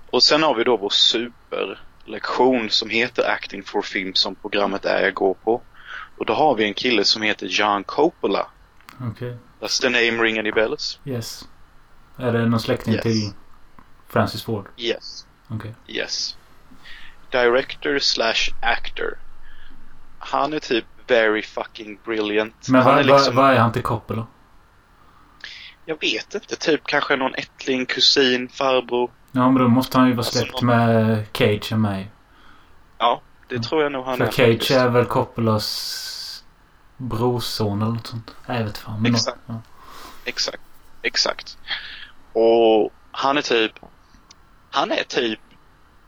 Och 0.09 0.23
sen 0.23 0.43
har 0.43 0.55
vi 0.55 0.63
då 0.63 0.77
vår 0.77 0.89
superlektion 0.89 2.69
som 2.69 2.89
heter 2.89 3.29
Acting 3.29 3.63
for 3.63 3.81
Film 3.81 4.13
som 4.13 4.35
programmet 4.35 4.85
är 4.85 5.03
jag 5.03 5.13
går 5.13 5.33
på. 5.33 5.61
Och 6.17 6.25
då 6.25 6.33
har 6.33 6.55
vi 6.55 6.63
en 6.67 6.73
kille 6.73 7.03
som 7.03 7.21
heter 7.21 7.47
John 7.47 7.83
Coppola. 7.83 8.47
Okej. 9.11 9.37
Does 9.59 9.79
the 9.79 9.89
name 9.89 10.23
ring 10.23 10.39
any 10.39 10.51
bells? 10.51 10.99
Yes. 11.05 11.45
Är 12.17 12.31
det 12.33 12.45
någon 12.45 12.59
släkting 12.59 12.93
Yes. 12.93 13.03
till 13.03 13.31
Francis 14.09 14.43
Ford? 14.43 14.67
Yes. 14.77 15.25
Okej. 15.47 15.73
Yes. 15.87 16.37
Director 17.31 17.99
slash 17.99 18.53
actor. 18.61 19.17
Han 20.19 20.53
är 20.53 20.59
typ 20.59 20.85
very 21.11 21.41
fucking 21.41 21.99
brilliant. 22.05 22.69
Men 22.69 22.85
vad 22.85 22.99
är 22.99 23.03
liksom, 23.03 23.35
vad 23.35 23.51
är 23.53 23.57
han 23.59 23.71
till 23.71 23.81
Coppola? 23.83 24.27
Jag 25.85 26.01
vet 26.01 26.35
inte. 26.35 26.55
Typ 26.55 26.81
kanske 26.85 27.15
någon 27.15 27.35
ättling, 27.35 27.85
kusin, 27.85 28.49
farbror. 28.49 29.11
Ja, 29.31 29.51
men 29.51 29.61
då 29.63 29.67
måste 29.67 29.97
han 29.97 30.07
ju 30.07 30.13
vara 30.13 30.19
Alltså, 30.19 30.39
släkt 30.39 30.61
någon- 30.61 30.65
med 30.77 31.25
Cage 31.33 31.71
och 31.73 31.79
mig. 31.79 32.11
Ja, 32.97 33.21
det 33.47 33.55
Mm. 33.55 33.63
tror 33.63 33.83
jag 33.83 33.91
nog 33.91 34.05
han 34.05 34.17
För 34.17 34.25
är 34.25 34.31
Cage 34.31 34.51
faktiskt. 34.51 34.71
är 34.71 34.89
väl 34.89 35.05
Coppolas 35.05 36.43
brorson 36.97 37.81
eller 37.81 37.91
något 37.91 38.07
sånt. 38.07 38.35
Jag 38.45 38.63
vet 38.63 38.77
fan. 38.77 39.05
Exakt. 39.05 39.37
Ja. 39.45 39.61
Exakt. 40.25 40.61
Exakt. 41.01 41.57
Och 42.33 42.93
han 43.11 43.37
är 43.37 43.41
typ... 43.41 43.71
Han 44.71 44.91
är 44.91 45.03
typ... 45.03 45.39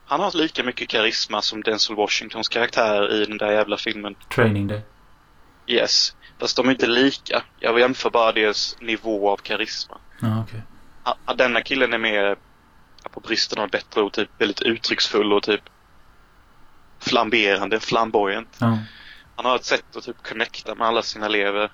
Han 0.05 0.19
har 0.19 0.37
lika 0.37 0.63
mycket 0.63 0.89
karisma 0.89 1.41
som 1.41 1.61
Denzel 1.63 1.95
Washingtons 1.95 2.49
karaktär 2.49 3.13
i 3.13 3.25
den 3.25 3.37
där 3.37 3.51
jävla 3.51 3.77
filmen. 3.77 4.15
Training 4.35 4.67
Day. 4.67 4.81
Yes. 5.67 6.15
Fast 6.39 6.55
de 6.57 6.67
är 6.67 6.71
inte 6.71 6.87
lika. 6.87 7.43
Jag 7.59 7.79
jämför 7.79 8.09
bara 8.09 8.31
deras 8.31 8.75
nivå 8.81 9.29
av 9.29 9.37
karisma. 9.37 9.97
Ha- 11.03 11.17
ha- 11.25 11.33
Denna 11.33 11.61
killen 11.61 11.93
är 11.93 11.97
mer, 11.97 12.37
på 13.11 13.19
bristen 13.19 13.59
av 13.59 13.69
bättre 13.69 14.01
ord, 14.01 14.13
typ 14.13 14.29
väldigt 14.37 14.61
uttrycksfull 14.61 15.33
och 15.33 15.43
typ 15.43 15.61
flamberande, 16.99 17.79
flamboyant. 17.79 18.57
Ja. 18.59 18.77
Han 19.35 19.45
har 19.45 19.55
ett 19.55 19.65
sätt 19.65 19.95
att 19.95 20.03
typ 20.03 20.23
connecta 20.23 20.75
med 20.75 20.87
alla 20.87 21.01
sina 21.01 21.25
elever. 21.25 21.71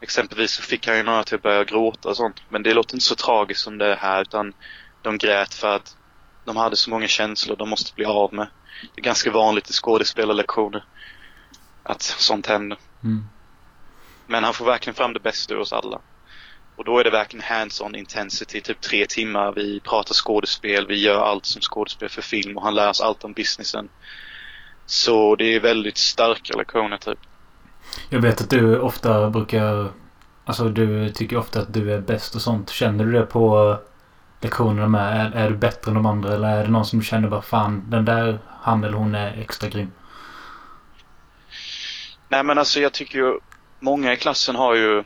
Exempelvis 0.00 0.50
så 0.50 0.62
fick 0.62 0.86
han 0.86 0.96
ju 0.96 1.02
några 1.02 1.22
till 1.24 1.34
att 1.34 1.42
börja 1.42 1.64
gråta 1.64 2.08
och 2.08 2.16
sånt. 2.16 2.42
Men 2.48 2.62
det 2.62 2.74
låter 2.74 2.94
inte 2.94 3.04
så 3.06 3.14
tragiskt 3.14 3.60
som 3.60 3.78
det 3.78 3.86
är 3.92 3.96
här 3.96 4.22
utan 4.22 4.52
de 5.02 5.18
grät 5.18 5.54
för 5.54 5.76
att 5.76 5.96
de 6.44 6.56
hade 6.56 6.76
så 6.76 6.90
många 6.90 7.06
känslor 7.08 7.56
de 7.56 7.68
måste 7.68 7.94
bli 7.94 8.04
av 8.04 8.34
med. 8.34 8.48
Det 8.94 9.00
är 9.00 9.04
ganska 9.04 9.30
vanligt 9.30 9.70
i 9.70 9.72
skådespelarlektioner 9.72 10.84
att 11.82 12.02
sånt 12.02 12.46
händer. 12.46 12.78
Mm. 13.04 13.24
Men 14.26 14.44
han 14.44 14.54
får 14.54 14.64
verkligen 14.64 14.94
fram 14.94 15.12
det 15.12 15.20
bästa 15.20 15.54
ur 15.54 15.58
oss 15.58 15.72
alla. 15.72 16.00
Och 16.76 16.84
då 16.84 16.98
är 16.98 17.04
det 17.04 17.10
verkligen 17.10 17.44
hands-on 17.44 17.96
intensity, 17.96 18.60
typ 18.60 18.80
tre 18.80 19.06
timmar. 19.06 19.52
Vi 19.52 19.80
pratar 19.80 20.14
skådespel, 20.14 20.86
vi 20.86 21.02
gör 21.02 21.22
allt 21.22 21.46
som 21.46 21.62
skådespel 21.62 22.08
för 22.08 22.22
film 22.22 22.56
och 22.56 22.62
han 22.62 22.74
lär 22.74 22.90
oss 22.90 23.00
allt 23.00 23.24
om 23.24 23.32
businessen. 23.32 23.88
Så 24.86 25.36
det 25.36 25.54
är 25.54 25.60
väldigt 25.60 25.98
starka 25.98 26.56
lektioner 26.56 26.96
typ. 26.96 27.18
Jag 28.08 28.20
vet 28.20 28.40
att 28.40 28.50
du 28.50 28.78
ofta 28.78 29.30
brukar... 29.30 29.88
Alltså 30.44 30.68
du 30.68 31.10
tycker 31.10 31.36
ofta 31.36 31.60
att 31.60 31.74
du 31.74 31.92
är 31.92 32.00
bäst 32.00 32.34
och 32.34 32.42
sånt. 32.42 32.70
Känner 32.70 33.04
du 33.04 33.12
det 33.12 33.26
på 33.26 33.76
lektionerna 34.40 34.88
med? 34.88 35.20
Är, 35.20 35.30
är 35.30 35.50
du 35.50 35.56
bättre 35.56 35.90
än 35.90 35.94
de 35.94 36.06
andra? 36.06 36.34
Eller 36.34 36.48
är 36.48 36.64
det 36.64 36.70
någon 36.70 36.86
som 36.86 36.98
du 36.98 37.04
känner 37.04 37.28
bara 37.28 37.42
fan 37.42 37.90
den 37.90 38.04
där 38.04 38.38
han 38.60 38.84
eller 38.84 38.96
hon 38.96 39.14
är 39.14 39.40
extra 39.40 39.68
grym? 39.68 39.90
Nej 42.30 42.44
men 42.44 42.58
alltså 42.58 42.80
jag 42.80 42.92
tycker 42.92 43.18
ju 43.18 43.38
många 43.80 44.12
i 44.12 44.16
klassen 44.16 44.56
har 44.56 44.74
ju 44.74 45.04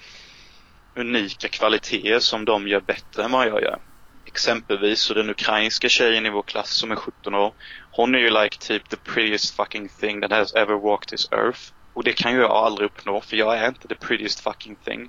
unika 0.97 1.49
kvaliteter 1.49 2.19
som 2.19 2.45
de 2.45 2.69
gör 2.69 2.81
bättre 2.81 3.25
än 3.25 3.33
vad 3.33 3.47
jag 3.49 3.63
gör. 3.63 3.79
Exempelvis 4.27 5.01
så 5.01 5.15
den 5.15 5.31
ukrainska 5.31 5.89
tjejen 5.89 6.27
i 6.27 6.31
vår 6.31 6.43
klass 6.43 6.71
som 6.71 6.91
är 6.91 6.97
17 6.97 7.35
år. 7.35 7.55
Hon 7.91 8.15
är 8.15 8.19
ju 8.19 8.31
like 8.31 8.59
typ 8.59 8.89
the 8.89 8.97
prettiest 8.97 9.57
fucking 9.57 9.89
thing 9.89 10.21
that 10.21 10.31
has 10.31 10.55
ever 10.55 10.75
walked 10.75 11.09
this 11.09 11.33
earth. 11.33 11.61
Och 11.95 12.05
det 12.05 12.13
kan 12.13 12.33
ju 12.33 12.39
jag 12.39 12.51
aldrig 12.51 12.87
uppnå 12.91 13.21
för 13.21 13.37
jag 13.37 13.59
är 13.59 13.69
inte 13.69 13.89
the 13.89 13.95
prettiest 13.95 14.41
fucking 14.41 14.77
thing. 14.77 15.09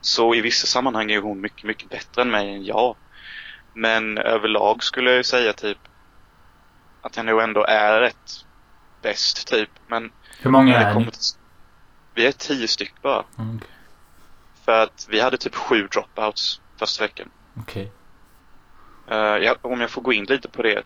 Så 0.00 0.34
i 0.34 0.40
vissa 0.40 0.66
sammanhang 0.66 1.10
är 1.10 1.20
hon 1.20 1.40
mycket, 1.40 1.64
mycket 1.64 1.90
bättre 1.90 2.22
än 2.22 2.30
mig 2.30 2.54
än 2.54 2.64
jag. 2.64 2.96
Men 3.74 4.18
överlag 4.18 4.82
skulle 4.82 5.10
jag 5.10 5.16
ju 5.16 5.24
säga 5.24 5.52
typ 5.52 5.78
att 7.02 7.16
jag 7.16 7.26
nog 7.26 7.42
ändå 7.42 7.64
är 7.64 8.00
rätt 8.00 8.30
bäst 9.02 9.46
typ. 9.48 9.70
Men 9.88 10.10
Hur 10.40 10.50
många 10.50 10.76
är 10.76 10.94
ni? 10.94 11.04
till... 11.04 11.20
Vi 12.16 12.26
är 12.26 12.32
tio 12.32 12.68
styck 12.68 13.02
bara. 13.02 13.24
Mm. 13.38 13.60
För 14.64 14.82
att 14.82 15.06
vi 15.10 15.20
hade 15.20 15.36
typ 15.36 15.54
sju 15.54 15.86
dropouts 15.86 16.60
första 16.78 17.04
veckan. 17.04 17.30
Okej. 17.60 17.92
Eh, 19.10 19.16
ja, 19.16 19.56
om 19.62 19.80
jag 19.80 19.90
får 19.90 20.02
gå 20.02 20.12
in 20.12 20.24
lite 20.24 20.48
på 20.48 20.62
det. 20.62 20.82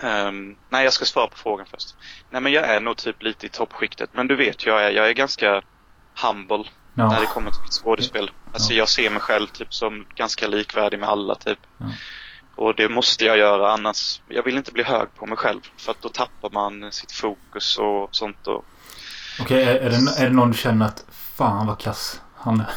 Ehm, 0.00 0.56
nej, 0.68 0.84
jag 0.84 0.92
ska 0.92 1.04
svara 1.04 1.26
på 1.26 1.36
frågan 1.36 1.66
först. 1.66 1.94
Nej, 2.30 2.42
men 2.42 2.52
jag 2.52 2.64
är 2.68 2.80
nog 2.80 2.96
typ 2.96 3.22
lite 3.22 3.46
i 3.46 3.48
toppskiktet. 3.48 4.10
Men 4.12 4.26
du 4.28 4.36
vet 4.36 4.66
jag 4.66 4.84
är. 4.84 4.90
Jag 4.90 5.08
är 5.08 5.12
ganska 5.12 5.62
humble 6.22 6.64
när 6.94 7.08
det 7.08 7.24
Ja. 7.24 7.30
kommer 7.30 7.50
till 7.50 7.70
skådespel. 7.70 8.30
Alltså 8.52 8.72
Ja. 8.72 8.78
jag 8.78 8.88
ser 8.88 9.10
mig 9.10 9.20
själv 9.20 9.46
typ 9.46 9.74
som 9.74 10.06
ganska 10.14 10.46
likvärdig 10.46 10.98
med 11.00 11.08
alla 11.08 11.34
typ. 11.34 11.58
Ja. 11.78 11.86
Och 12.56 12.74
det 12.74 12.88
måste 12.88 13.24
jag 13.24 13.38
göra 13.38 13.72
annars. 13.72 14.20
Jag 14.28 14.42
vill 14.42 14.56
inte 14.56 14.72
bli 14.72 14.82
hög 14.82 15.14
på 15.14 15.26
mig 15.26 15.36
själv. 15.38 15.60
För 15.76 15.90
att 15.92 16.02
då 16.02 16.08
tappar 16.08 16.50
man 16.50 16.92
sitt 16.92 17.12
fokus 17.12 17.78
och 17.78 18.08
sånt. 18.16 18.46
Och... 18.46 18.64
Okej, 19.40 19.62
är, 19.62 19.74
är, 19.76 19.90
det, 19.90 19.96
är 20.18 20.24
det 20.24 20.34
någon 20.34 20.50
du 20.50 20.58
känner 20.58 20.86
att 20.86 21.04
fan 21.10 21.66
vad 21.66 21.78
kass 21.78 22.20
han 22.36 22.60
är? 22.60 22.70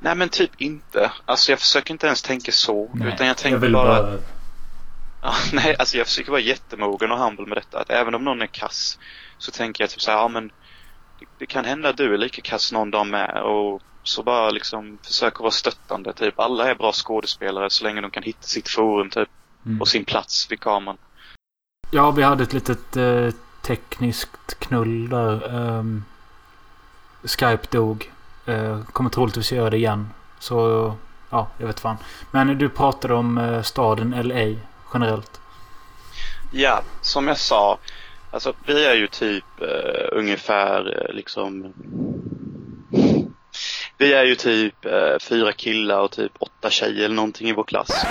Nej 0.00 0.14
men 0.14 0.28
typ 0.28 0.50
inte. 0.60 1.12
Alltså 1.24 1.52
jag 1.52 1.58
försöker 1.58 1.92
inte 1.92 2.06
ens 2.06 2.22
tänka 2.22 2.52
så. 2.52 2.90
utan 3.04 3.26
jag 3.26 3.36
tänker 3.36 3.58
vill 3.58 3.72
bara... 3.72 4.02
bara... 4.02 4.18
Ja, 5.22 5.34
nej, 5.52 5.76
alltså 5.78 5.96
jag 5.98 6.06
försöker 6.06 6.30
vara 6.30 6.40
jättemogen 6.40 7.12
och 7.12 7.18
humble 7.18 7.46
med 7.46 7.56
detta. 7.56 7.80
Att 7.80 7.90
även 7.90 8.14
om 8.14 8.24
någon 8.24 8.42
är 8.42 8.46
kass 8.46 8.98
så 9.38 9.50
tänker 9.50 9.84
jag 9.84 9.90
typ 9.90 10.00
så 10.00 10.10
här, 10.10 10.18
ja 10.18 10.28
men 10.28 10.48
det, 11.20 11.26
det 11.38 11.46
kan 11.46 11.64
hända 11.64 11.88
att 11.88 11.96
du 11.96 12.14
är 12.14 12.18
lika 12.18 12.42
kass 12.42 12.72
någon 12.72 12.90
dag 12.90 13.06
med 13.06 13.42
och 13.42 13.82
så 14.02 14.22
bara 14.22 14.50
liksom 14.50 14.98
försöka 15.02 15.42
vara 15.42 15.50
stöttande. 15.50 16.12
Typ 16.12 16.40
alla 16.40 16.70
är 16.70 16.74
bra 16.74 16.92
skådespelare 16.92 17.70
så 17.70 17.84
länge 17.84 18.00
de 18.00 18.10
kan 18.10 18.22
hitta 18.22 18.42
sitt 18.42 18.68
forum 18.68 19.10
typ 19.10 19.28
Mm. 19.66 19.80
och 19.80 19.88
sin 19.88 20.04
plats 20.04 20.46
vid 20.50 20.60
kameran. 20.60 20.96
Ja, 21.90 22.10
vi 22.10 22.22
hade 22.22 22.42
ett 22.42 22.52
litet 22.52 22.96
eh, 22.96 23.28
tekniskt 23.66 24.58
knull 24.58 25.08
där. 25.08 25.54
Um, 25.54 26.04
Skype 27.24 27.66
dog. 27.70 28.12
Uh, 28.48 28.84
kommer 28.84 29.10
troligtvis 29.10 29.52
göra 29.52 29.70
det 29.70 29.76
igen. 29.76 30.08
Så, 30.38 30.94
ja, 31.30 31.48
jag 31.58 31.66
vet 31.66 31.80
fan. 31.80 31.96
Men 32.30 32.58
du 32.58 32.68
pratade 32.68 33.14
om 33.14 33.38
eh, 33.38 33.62
staden 33.62 34.10
LA 34.10 34.60
generellt. 34.94 35.40
Ja, 36.52 36.82
som 37.00 37.28
jag 37.28 37.38
sa. 37.38 37.78
Alltså 38.30 38.52
vi 38.66 38.86
är 38.86 38.94
ju 38.94 39.06
typ 39.06 39.44
eh, 39.60 40.08
ungefär 40.12 40.98
eh, 40.98 41.14
liksom 41.14 41.72
vi 43.98 44.12
är 44.12 44.24
ju 44.24 44.34
typ 44.34 44.84
eh, 44.84 45.18
fyra 45.20 45.52
killar 45.52 46.00
och 46.00 46.10
typ 46.10 46.32
åtta 46.38 46.70
tjejer 46.70 47.04
eller 47.04 47.14
någonting 47.14 47.48
i 47.48 47.52
vår 47.52 47.64
klass. 47.64 48.06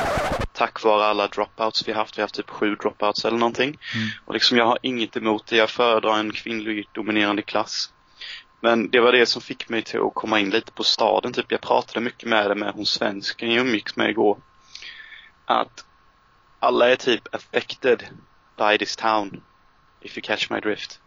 Tack 0.54 0.84
vare 0.84 1.06
alla 1.06 1.28
dropouts 1.28 1.88
vi 1.88 1.92
har 1.92 2.00
haft. 2.00 2.18
Vi 2.18 2.22
har 2.22 2.24
haft 2.24 2.36
typ 2.36 2.50
sju 2.50 2.76
dropouts 2.76 3.26
eller 3.26 3.38
någonting. 3.38 3.80
Mm. 3.96 4.08
Och 4.26 4.34
liksom 4.34 4.58
jag 4.58 4.66
har 4.66 4.78
inget 4.82 5.18
emot 5.18 5.48
det. 5.48 5.56
Jag 5.56 5.70
föredrar 5.70 6.20
en 6.20 6.32
kvinnlig 6.32 6.90
dominerande 6.92 7.42
klass. 7.42 7.90
Men 8.62 8.90
det 8.90 9.00
var 9.00 9.12
det 9.12 9.26
som 9.26 9.42
fick 9.42 9.70
mig 9.70 9.82
till 9.82 10.00
att 10.00 10.14
komma 10.14 10.40
in 10.40 10.50
lite 10.50 10.72
på 10.72 10.84
staden. 10.84 11.34
Typ 11.34 11.52
jag 11.52 11.62
pratade 11.62 12.00
mycket 12.00 12.30
med 12.30 12.50
det 12.50 12.56
med 12.56 12.74
hon 12.74 12.86
svensken 12.86 13.52
jag 13.52 13.68
umgicks 13.68 13.96
med 13.96 14.10
igår. 14.10 14.38
Att 15.46 15.86
alla 16.60 16.90
är 16.90 16.96
typ 16.96 17.36
affected 17.36 18.04
by 18.58 18.78
this 18.78 18.96
town. 18.96 19.42
If 20.02 20.18
you 20.18 20.22
catch 20.22 20.50
my 20.50 20.60
drift. 20.60 21.00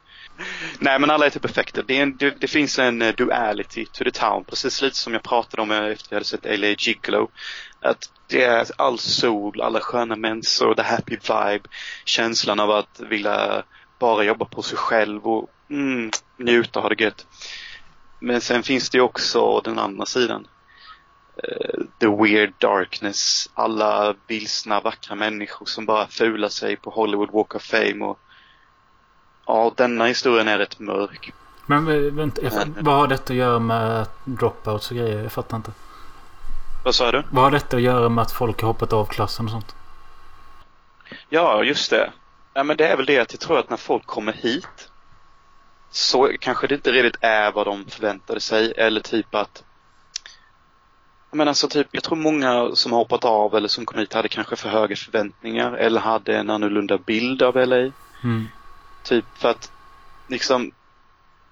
Nej 0.78 0.98
men 0.98 1.10
alla 1.10 1.26
är 1.26 1.30
typ 1.30 1.44
effekter. 1.44 1.84
Det, 1.86 1.96
en, 1.96 2.16
det, 2.16 2.40
det 2.40 2.48
finns 2.48 2.78
en 2.78 3.02
eh, 3.02 3.14
duality 3.14 3.86
to 3.86 4.04
the 4.04 4.10
town. 4.10 4.44
Precis 4.44 4.82
lite 4.82 4.96
som 4.96 5.12
jag 5.12 5.22
pratade 5.22 5.62
om 5.62 5.70
eh, 5.70 5.84
efter 5.84 6.12
jag 6.12 6.16
hade 6.16 6.24
sett 6.24 6.60
LA 6.60 6.66
Gigolo. 6.78 7.30
Att 7.80 8.10
det 8.26 8.44
är 8.44 8.66
all 8.76 8.98
sol, 8.98 9.60
alla 9.60 9.80
sköna 9.80 10.16
människor, 10.16 10.74
the 10.74 10.82
happy 10.82 11.16
vibe. 11.16 11.68
Känslan 12.04 12.60
av 12.60 12.70
att 12.70 13.00
vilja 13.00 13.62
bara 13.98 14.24
jobba 14.24 14.44
på 14.44 14.62
sig 14.62 14.78
själv 14.78 15.26
och 15.26 15.50
mm, 15.70 16.10
njuta 16.36 16.78
och 16.78 16.82
ha 16.82 16.88
det 16.88 17.04
gött. 17.04 17.26
Men 18.20 18.40
sen 18.40 18.62
finns 18.62 18.90
det 18.90 18.98
ju 18.98 19.02
också 19.02 19.60
den 19.60 19.78
andra 19.78 20.06
sidan. 20.06 20.48
Eh, 21.42 21.80
the 22.00 22.06
weird 22.06 22.52
darkness. 22.58 23.50
Alla 23.54 24.14
vilsna 24.26 24.80
vackra 24.80 25.14
människor 25.14 25.66
som 25.66 25.86
bara 25.86 26.06
fular 26.06 26.48
sig 26.48 26.76
på 26.76 26.90
Hollywood 26.90 27.30
Walk 27.30 27.54
of 27.54 27.62
Fame 27.62 28.04
och 28.04 28.18
Ja, 29.48 29.72
denna 29.76 30.04
historien 30.04 30.48
är 30.48 30.58
rätt 30.58 30.78
mörk. 30.78 31.32
Men 31.66 32.16
vänta, 32.16 32.42
jag, 32.42 32.52
vad 32.80 32.94
har 32.94 33.06
detta 33.06 33.32
att 33.32 33.38
göra 33.38 33.58
med 33.58 34.06
dropouts 34.24 34.90
och 34.90 34.96
grejer? 34.96 35.22
Jag 35.22 35.32
fattar 35.32 35.56
inte. 35.56 35.70
Vad 36.84 36.94
sa 36.94 37.12
du? 37.12 37.22
Vad 37.30 37.44
har 37.44 37.50
detta 37.50 37.76
att 37.76 37.82
göra 37.82 38.08
med 38.08 38.22
att 38.22 38.32
folk 38.32 38.60
har 38.60 38.68
hoppat 38.68 38.92
av 38.92 39.06
klassen 39.06 39.44
och 39.44 39.50
sånt? 39.50 39.74
Ja, 41.28 41.64
just 41.64 41.90
det. 41.90 42.10
Ja, 42.54 42.62
men 42.62 42.76
det 42.76 42.88
är 42.88 42.96
väl 42.96 43.06
det 43.06 43.18
att 43.18 43.32
jag 43.32 43.40
tror 43.40 43.58
att 43.58 43.70
när 43.70 43.76
folk 43.76 44.06
kommer 44.06 44.32
hit 44.32 44.90
så 45.90 46.30
kanske 46.40 46.66
det 46.66 46.74
inte 46.74 46.92
riktigt 46.92 47.22
är 47.22 47.52
vad 47.52 47.66
de 47.66 47.84
förväntade 47.84 48.40
sig 48.40 48.72
eller 48.76 49.00
typ 49.00 49.34
att 49.34 49.62
men 51.30 51.48
alltså 51.48 51.68
typ, 51.68 51.86
jag 51.90 52.02
tror 52.02 52.16
många 52.16 52.70
som 52.74 52.92
har 52.92 52.98
hoppat 52.98 53.24
av 53.24 53.54
eller 53.54 53.68
som 53.68 53.86
kom 53.86 53.98
hit 53.98 54.12
hade 54.12 54.28
kanske 54.28 54.56
för 54.56 54.68
höga 54.68 54.96
förväntningar 54.96 55.72
eller 55.72 56.00
hade 56.00 56.36
en 56.36 56.50
annorlunda 56.50 56.98
bild 56.98 57.42
av 57.42 57.56
LA. 57.56 57.76
Mm. 58.24 58.48
Typ 59.08 59.24
för 59.38 59.48
att 59.50 59.70
liksom 60.26 60.72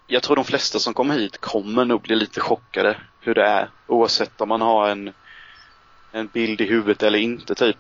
jag 0.07 0.23
tror 0.23 0.37
de 0.37 0.45
flesta 0.45 0.79
som 0.79 0.95
kommer 0.95 1.15
hit 1.19 1.41
kommer 1.41 1.85
nog 1.85 2.03
bli 2.03 2.17
lite 2.17 2.41
chockade 2.41 2.97
hur 3.21 3.35
det 3.35 3.47
är 3.47 3.71
oavsett 3.87 4.41
om 4.41 4.49
man 4.49 4.61
har 4.61 4.89
en 4.89 5.13
en 6.13 6.27
bild 6.27 6.61
i 6.61 6.65
huvudet 6.67 7.03
eller 7.03 7.19
inte 7.19 7.55
typ. 7.55 7.77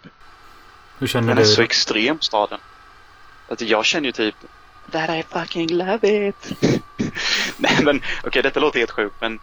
Hur 0.99 1.07
känner 1.07 1.29
Den 1.29 1.37
du? 1.37 1.43
är 1.43 1.47
så 1.47 1.63
extrem 1.63 2.21
staden. 2.21 2.59
Att 3.49 3.61
jag 3.61 3.85
känner 3.85 4.07
ju 4.07 4.13
typ 4.13 4.35
That 4.93 5.11
I 5.11 5.23
fucking 5.23 5.69
love 5.77 6.29
it. 6.29 6.53
Nej 7.57 7.79
men 7.85 8.03
okej 8.25 8.43
detta 8.43 8.61
låter 8.61 8.79
helt 8.79 8.91
sjukt 8.91 9.17
men 9.21 9.41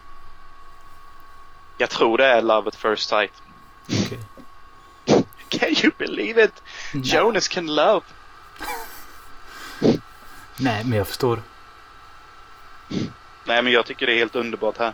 Jag 1.78 1.90
tror 1.90 2.18
det 2.18 2.26
är 2.26 2.42
Love 2.42 2.68
at 2.68 2.76
first 2.76 3.08
sight. 3.08 3.32
Okej. 3.88 4.18
Can 5.48 5.68
you 5.84 5.92
believe 5.98 6.44
it? 6.44 6.62
Jonas 6.92 7.48
can 7.48 7.66
love. 7.74 8.00
Nej, 10.56 10.84
men 10.84 10.98
jag 10.98 11.08
förstår. 11.08 11.42
Nej 13.44 13.62
men 13.62 13.72
jag 13.72 13.86
tycker 13.86 14.06
det 14.06 14.12
är 14.12 14.18
helt 14.18 14.36
underbart 14.36 14.78
här. 14.78 14.92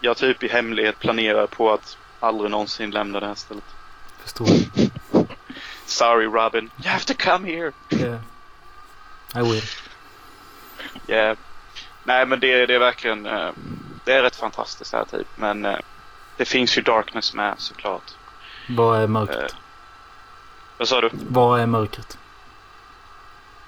Jag 0.00 0.16
typ 0.16 0.42
i 0.42 0.48
hemlighet 0.48 0.98
planerar 0.98 1.46
på 1.46 1.72
att 1.72 1.98
aldrig 2.20 2.50
någonsin 2.50 2.90
lämna 2.90 3.20
det 3.20 3.26
här 3.26 3.34
stället. 3.34 3.64
Förstår. 4.18 4.48
Sorry 5.86 6.26
Robin. 6.26 6.70
You 6.84 6.90
have 6.92 7.04
to 7.04 7.14
come 7.18 7.48
here. 7.48 7.72
Yeah. 7.90 8.20
I 9.34 9.52
will. 9.52 9.62
Yeah. 11.08 11.36
Nej 12.04 12.26
men 12.26 12.40
det, 12.40 12.66
det 12.66 12.74
är 12.74 12.78
verkligen, 12.78 13.26
eh, 13.26 13.50
det 14.04 14.12
är 14.12 14.22
rätt 14.22 14.36
fantastiskt 14.36 14.92
här 14.92 15.04
typ. 15.04 15.26
Men 15.36 15.64
eh, 15.64 15.78
det 16.36 16.44
finns 16.44 16.78
ju 16.78 16.82
darkness 16.82 17.34
med 17.34 17.54
såklart. 17.58 18.14
Vad 18.68 19.02
är 19.02 19.06
mörkret? 19.06 19.52
Eh, 19.52 19.58
vad 20.76 20.88
sa 20.88 21.00
du? 21.00 21.10
Vad 21.12 21.60
är 21.60 21.66
mörkret? 21.66 22.18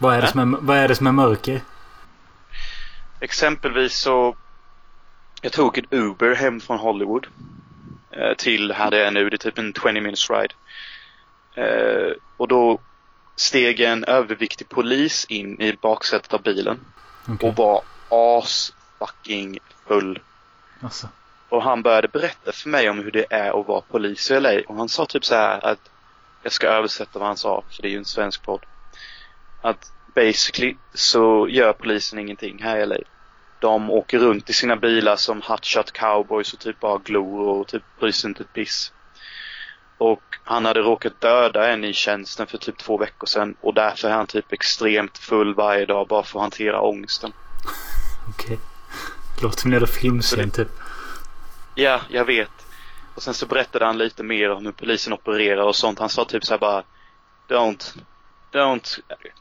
Vad 0.02 0.14
är, 0.14 0.22
det 0.22 0.28
som 0.28 0.54
är, 0.54 0.58
vad 0.60 0.76
är 0.76 0.88
det 0.88 0.94
som 0.94 1.06
är 1.06 1.12
mörker? 1.12 1.60
Exempelvis 3.20 3.94
så 3.94 4.36
jag 5.42 5.52
tog 5.52 5.78
ett 5.78 5.84
Uber 5.90 6.34
hem 6.34 6.60
från 6.60 6.78
Hollywood 6.78 7.26
eh, 8.10 8.34
till 8.38 8.72
här 8.72 8.90
det 8.90 9.06
är 9.06 9.10
nu, 9.10 9.30
det 9.30 9.36
är 9.36 9.50
typ 9.50 9.58
en 9.58 9.72
20 9.82 9.92
minutes 9.92 10.30
ride. 10.30 10.54
Eh, 11.54 12.12
och 12.36 12.48
då 12.48 12.80
steg 13.36 13.80
en 13.80 14.04
överviktig 14.04 14.68
polis 14.68 15.24
in 15.28 15.60
i 15.60 15.76
baksätet 15.82 16.34
av 16.34 16.42
bilen 16.42 16.80
Okej. 17.28 17.48
och 17.48 17.56
var 17.56 17.82
as 18.08 18.72
fucking 18.98 19.58
full. 19.86 20.20
Alltså. 20.80 21.08
Och 21.48 21.62
han 21.62 21.82
började 21.82 22.08
berätta 22.08 22.52
för 22.52 22.68
mig 22.68 22.90
om 22.90 22.98
hur 22.98 23.10
det 23.10 23.26
är 23.30 23.60
att 23.60 23.68
vara 23.68 23.80
polis 23.80 24.30
i 24.30 24.40
LA 24.40 24.60
och 24.68 24.76
han 24.76 24.88
sa 24.88 25.06
typ 25.06 25.24
så 25.24 25.34
att 25.34 25.90
jag 26.42 26.52
ska 26.52 26.66
översätta 26.66 27.18
vad 27.18 27.28
han 27.28 27.36
sa 27.36 27.62
för 27.70 27.82
det 27.82 27.88
är 27.88 27.92
ju 27.92 27.98
en 27.98 28.04
svensk 28.04 28.42
podd. 28.42 28.60
Att 29.62 29.92
basically 30.14 30.76
så 30.94 31.48
gör 31.48 31.72
polisen 31.72 32.18
ingenting 32.18 32.62
här 32.62 32.78
i 32.78 32.86
LA. 32.86 32.96
De 33.60 33.90
åker 33.90 34.18
runt 34.18 34.50
i 34.50 34.52
sina 34.52 34.76
bilar 34.76 35.16
som 35.16 35.42
hotshot 35.42 35.92
cowboys 35.92 36.52
och 36.52 36.58
typ 36.58 36.80
bara 36.80 36.98
glor 36.98 37.48
och 37.48 37.68
typ 37.68 37.82
bryr 38.00 38.12
sig 38.12 38.28
inte 38.28 38.42
ett 38.42 38.52
piss. 38.52 38.92
Och 39.98 40.22
han 40.44 40.64
hade 40.64 40.80
råkat 40.80 41.20
döda 41.20 41.72
en 41.72 41.84
i 41.84 41.92
tjänsten 41.92 42.46
för 42.46 42.58
typ 42.58 42.78
två 42.78 42.98
veckor 42.98 43.26
sedan 43.26 43.56
och 43.60 43.74
därför 43.74 44.08
är 44.08 44.12
han 44.12 44.26
typ 44.26 44.52
extremt 44.52 45.18
full 45.18 45.54
varje 45.54 45.86
dag 45.86 46.08
bara 46.08 46.22
för 46.22 46.38
att 46.38 46.42
hantera 46.42 46.80
ångesten. 46.80 47.32
Okej. 48.28 48.58
Låter 49.42 49.60
som 49.60 49.68
en 49.68 49.72
jävla 49.72 49.86
filmscen 49.86 50.50
typ. 50.50 50.68
Ja, 51.74 52.00
jag 52.08 52.24
vet. 52.24 52.50
Och 53.14 53.22
sen 53.22 53.34
så 53.34 53.46
berättade 53.46 53.84
han 53.84 53.98
lite 53.98 54.22
mer 54.22 54.50
om 54.50 54.64
hur 54.64 54.72
polisen 54.72 55.12
opererar 55.12 55.62
och 55.62 55.76
sånt. 55.76 55.98
Han 55.98 56.08
sa 56.08 56.24
typ 56.24 56.44
så 56.44 56.52
här 56.52 56.58
bara 56.58 56.82
Don't, 57.48 57.98
don't 58.52 58.98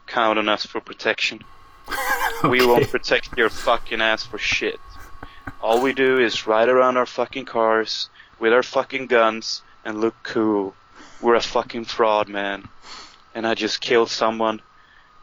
count 0.07 0.39
on 0.39 0.49
us 0.49 0.65
for 0.65 0.81
protection. 0.81 1.43
We 2.43 2.65
won't 2.65 2.89
protect 2.89 3.37
your 3.37 3.49
fucking 3.49 4.01
ass 4.01 4.23
for 4.25 4.39
shit. 4.39 4.79
All 5.61 5.79
we 5.81 5.93
do 5.93 6.17
is 6.17 6.47
ride 6.47 6.69
around 6.69 6.97
our 6.97 7.05
fucking 7.05 7.45
cars 7.45 8.09
with 8.39 8.51
our 8.53 8.63
fucking 8.63 9.07
guns 9.07 9.61
and 9.85 10.01
look 10.01 10.15
cool. 10.23 10.73
We're 11.21 11.35
a 11.35 11.41
fucking 11.41 11.85
fraud, 11.85 12.29
man. 12.29 12.67
And 13.35 13.45
I 13.45 13.53
just 13.53 13.79
killed 13.79 14.09
someone 14.09 14.61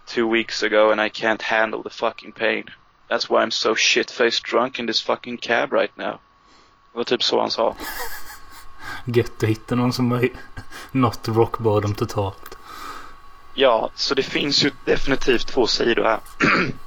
two 0.07 0.29
weeks 0.29 0.63
ago 0.63 0.93
and 0.93 1.01
I 1.01 1.09
can't 1.09 1.43
handle 1.43 1.83
the 1.83 1.91
fucking 1.91 2.33
pain. 2.33 2.65
That's 3.09 3.29
why 3.29 3.43
I'm 3.43 3.51
so 3.51 3.75
shit-faced 3.75 4.43
drunk 4.43 4.79
in 4.79 4.87
this 4.87 5.01
fucking 5.01 5.39
cab 5.39 5.73
right 5.73 5.97
now. 5.99 6.21
Det 6.93 6.99
var 6.99 7.05
typ 7.05 7.23
så 7.23 7.41
han 7.41 7.51
sa. 7.51 7.77
Gött 9.05 9.43
att 9.43 9.49
hitta 9.49 9.75
någon 9.75 9.93
som 9.93 10.29
nått 10.93 11.29
rock 11.29 11.59
bottom 11.59 11.95
totalt. 11.95 12.58
Ja, 13.61 13.91
så 13.95 14.15
det 14.15 14.23
finns 14.23 14.65
ju 14.65 14.71
definitivt 14.85 15.47
två 15.47 15.67
sidor 15.67 16.05
här. 16.05 16.21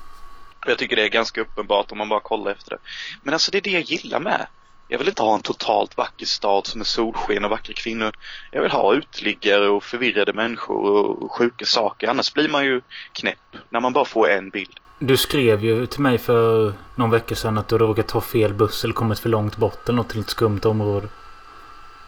jag 0.68 0.78
tycker 0.78 0.96
det 0.96 1.04
är 1.04 1.10
ganska 1.10 1.42
uppenbart 1.42 1.92
om 1.92 1.98
man 1.98 2.10
bara 2.10 2.20
kollar 2.20 2.52
efter 2.52 2.70
det. 2.70 2.78
Men 3.24 3.34
alltså 3.34 3.52
det 3.52 3.58
är 3.58 3.62
det 3.62 3.70
jag 3.70 3.82
gillar 3.82 4.20
med. 4.20 4.48
Jag 4.88 4.98
vill 4.98 5.08
inte 5.08 5.22
ha 5.22 5.36
en 5.36 5.42
totalt 5.42 5.98
vacker 5.98 6.26
stad 6.26 6.68
som 6.68 6.82
är 6.82 6.86
solsken 6.86 7.46
och 7.46 7.50
vackra 7.50 7.74
kvinnor. 7.74 8.12
Jag 8.52 8.62
vill 8.62 8.72
ha 8.72 8.94
uteliggare 8.94 9.70
och 9.70 9.84
förvirrade 9.84 10.34
människor 10.34 10.92
och 10.92 11.32
sjuka 11.32 11.66
saker. 11.66 12.08
Annars 12.08 12.34
blir 12.34 12.50
man 12.50 12.66
ju 12.66 12.82
knäpp 13.14 13.58
när 13.70 13.80
man 13.80 13.94
bara 13.94 14.06
får 14.06 14.30
en 14.30 14.50
bild. 14.50 14.80
Du 15.00 15.18
skrev 15.18 15.66
ju 15.66 15.86
till 15.86 16.02
mig 16.02 16.18
för 16.18 16.74
någon 16.96 17.10
vecka 17.10 17.36
sedan 17.36 17.58
att 17.58 17.68
du 17.68 17.78
råkat 17.78 18.08
ta 18.08 18.22
fel 18.22 18.54
buss 18.54 18.84
eller 18.84 18.94
kommit 18.94 19.20
för 19.20 19.30
långt 19.30 19.58
bort 19.58 19.90
eller 19.90 19.96
något 19.96 20.10
till 20.10 20.20
ett 20.20 20.30
skumt 20.30 20.62
område. 20.64 21.08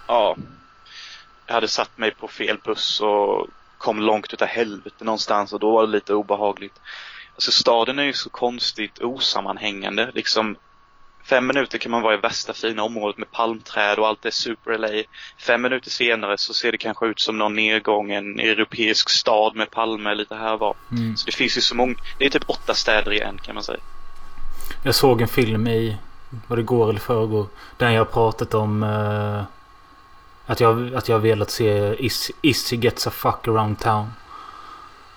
Ja. 0.08 0.36
Jag 1.46 1.54
hade 1.54 1.68
satt 1.68 1.98
mig 1.98 2.12
på 2.12 2.28
fel 2.28 2.58
buss 2.64 3.02
och 3.02 3.48
kom 3.84 4.00
långt 4.00 4.34
utav 4.34 4.48
helvete 4.48 5.04
någonstans 5.04 5.54
och 5.54 5.60
då 5.60 5.72
var 5.72 5.86
det 5.86 5.92
lite 5.92 6.14
obehagligt. 6.14 6.82
Alltså 7.34 7.52
staden 7.52 8.00
är 8.00 8.04
ju 8.04 8.14
så 8.14 8.30
konstigt 8.30 9.00
osammanhängande. 9.00 10.12
Liksom 10.14 10.56
fem 11.24 11.48
minuter 11.48 11.78
kan 11.78 11.92
man 11.92 12.02
vara 12.02 12.14
i 12.14 12.18
värsta 12.18 12.54
fina 12.54 12.84
området 12.84 13.18
med 13.18 13.32
palmträd 13.32 14.00
och 14.00 14.08
allt 14.08 14.26
är 14.26 14.32
super 14.32 14.78
LA. 14.78 15.04
Fem 15.38 15.62
minuter 15.62 15.90
senare 15.90 16.38
så 16.38 16.54
ser 16.54 16.72
det 16.72 16.78
kanske 16.78 17.06
ut 17.06 17.20
som 17.20 17.38
någon 17.38 17.56
nedgången 17.56 18.40
europeisk 18.40 19.10
stad 19.10 19.56
med 19.56 19.72
palmer 19.72 20.16
lite 20.16 20.36
här 20.36 20.58
var. 20.58 20.76
Mm. 20.92 21.18
Så 21.18 21.26
det 21.26 21.32
finns 21.32 21.58
ju 21.58 21.62
så 21.62 21.76
många, 21.76 21.96
det 22.20 22.26
är 22.26 22.30
typ 22.30 22.50
åtta 22.50 22.74
städer 22.74 23.14
i 23.14 23.20
en 23.20 23.38
kan 23.38 23.56
man 23.56 23.64
säga. 23.64 23.80
Jag 24.84 24.96
såg 24.96 25.22
en 25.22 25.28
film 25.28 25.68
i, 25.68 25.98
vad 26.48 26.58
det 26.58 26.64
går 26.64 26.90
eller 26.90 27.00
förrgår. 27.00 27.48
Där 27.78 27.90
jag 27.90 28.12
pratat 28.12 28.54
om 28.54 28.84
eh, 28.84 29.44
att, 30.46 30.60
jag, 30.60 30.96
att 30.96 31.10
jag 31.10 31.20
velat 31.20 31.52
se 31.52 31.96
Is, 32.06 32.32
Issy 32.42 32.78
Gets 32.78 33.08
a 33.08 33.12
Fuck 33.12 33.48
Around 33.48 33.80
Town. 33.80 34.14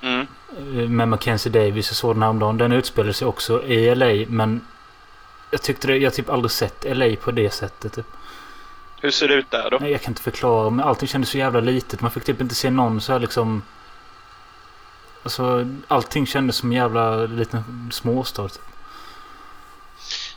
Mm. 0.03 0.27
eh, 0.59 0.89
Med 0.89 1.09
Mackenzie 1.09 1.53
Davis. 1.53 1.97
Såg 1.97 2.15
den 2.15 2.23
häromdagen. 2.23 2.59
Den 2.59 2.73
utspelar 2.73 3.13
sig 3.13 3.29
också 3.29 3.65
i 3.65 3.95
LA. 3.95 4.27
Men 4.29 4.61
jag 5.51 5.63
tyckte 5.63 5.87
det, 5.87 5.97
jag 5.97 6.15
typ 6.15 6.31
aldrig 6.31 6.51
sett 6.51 6.85
LA 6.97 7.17
på 7.17 7.31
det 7.31 7.51
sättet. 7.51 7.93
Typ. 7.93 8.07
Hur 9.01 9.11
ser 9.11 9.29
det 9.29 9.35
ut 9.35 9.51
där 9.51 9.71
då? 9.71 9.79
Nej, 9.81 9.93
jag 9.93 10.03
kan 10.03 10.11
inte 10.11 10.23
förklara. 10.23 10.71
Men 10.71 10.85
allting 10.87 11.09
kändes 11.09 11.31
så 11.31 11.39
jävla 11.39 11.61
litet. 11.61 12.01
Man 12.01 12.11
fick 12.11 12.25
typ 12.25 12.41
inte 12.41 12.55
se 12.55 12.71
någon 12.71 13.01
så 13.01 13.13
här 13.13 13.21
liksom... 13.21 13.63
Alltså 15.23 15.67
allting 15.89 16.27
kändes 16.27 16.57
som 16.57 16.69
en 16.71 16.77
jävla 16.77 17.17
liten 17.17 17.89
småstad. 17.93 18.49
Typ. 18.49 18.63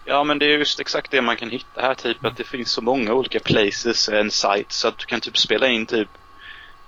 Ja 0.10 0.24
men 0.24 0.40
det 0.40 0.46
är 0.46 0.58
just 0.58 0.80
exakt 0.80 1.12
det 1.12 1.22
man 1.22 1.36
kan 1.38 1.50
hitta 1.50 1.82
här 1.82 1.94
typ 1.94 2.26
att 2.26 2.38
det 2.38 2.44
finns 2.44 2.72
så 2.72 2.82
många 2.82 3.14
olika 3.14 3.40
places 3.40 4.10
and 4.10 4.34
sites 4.34 4.76
så 4.76 4.88
att 4.88 4.98
du 4.98 5.06
kan 5.06 5.22
typ 5.22 5.38
spela 5.38 5.68
in 5.68 5.86
typ 5.86 6.10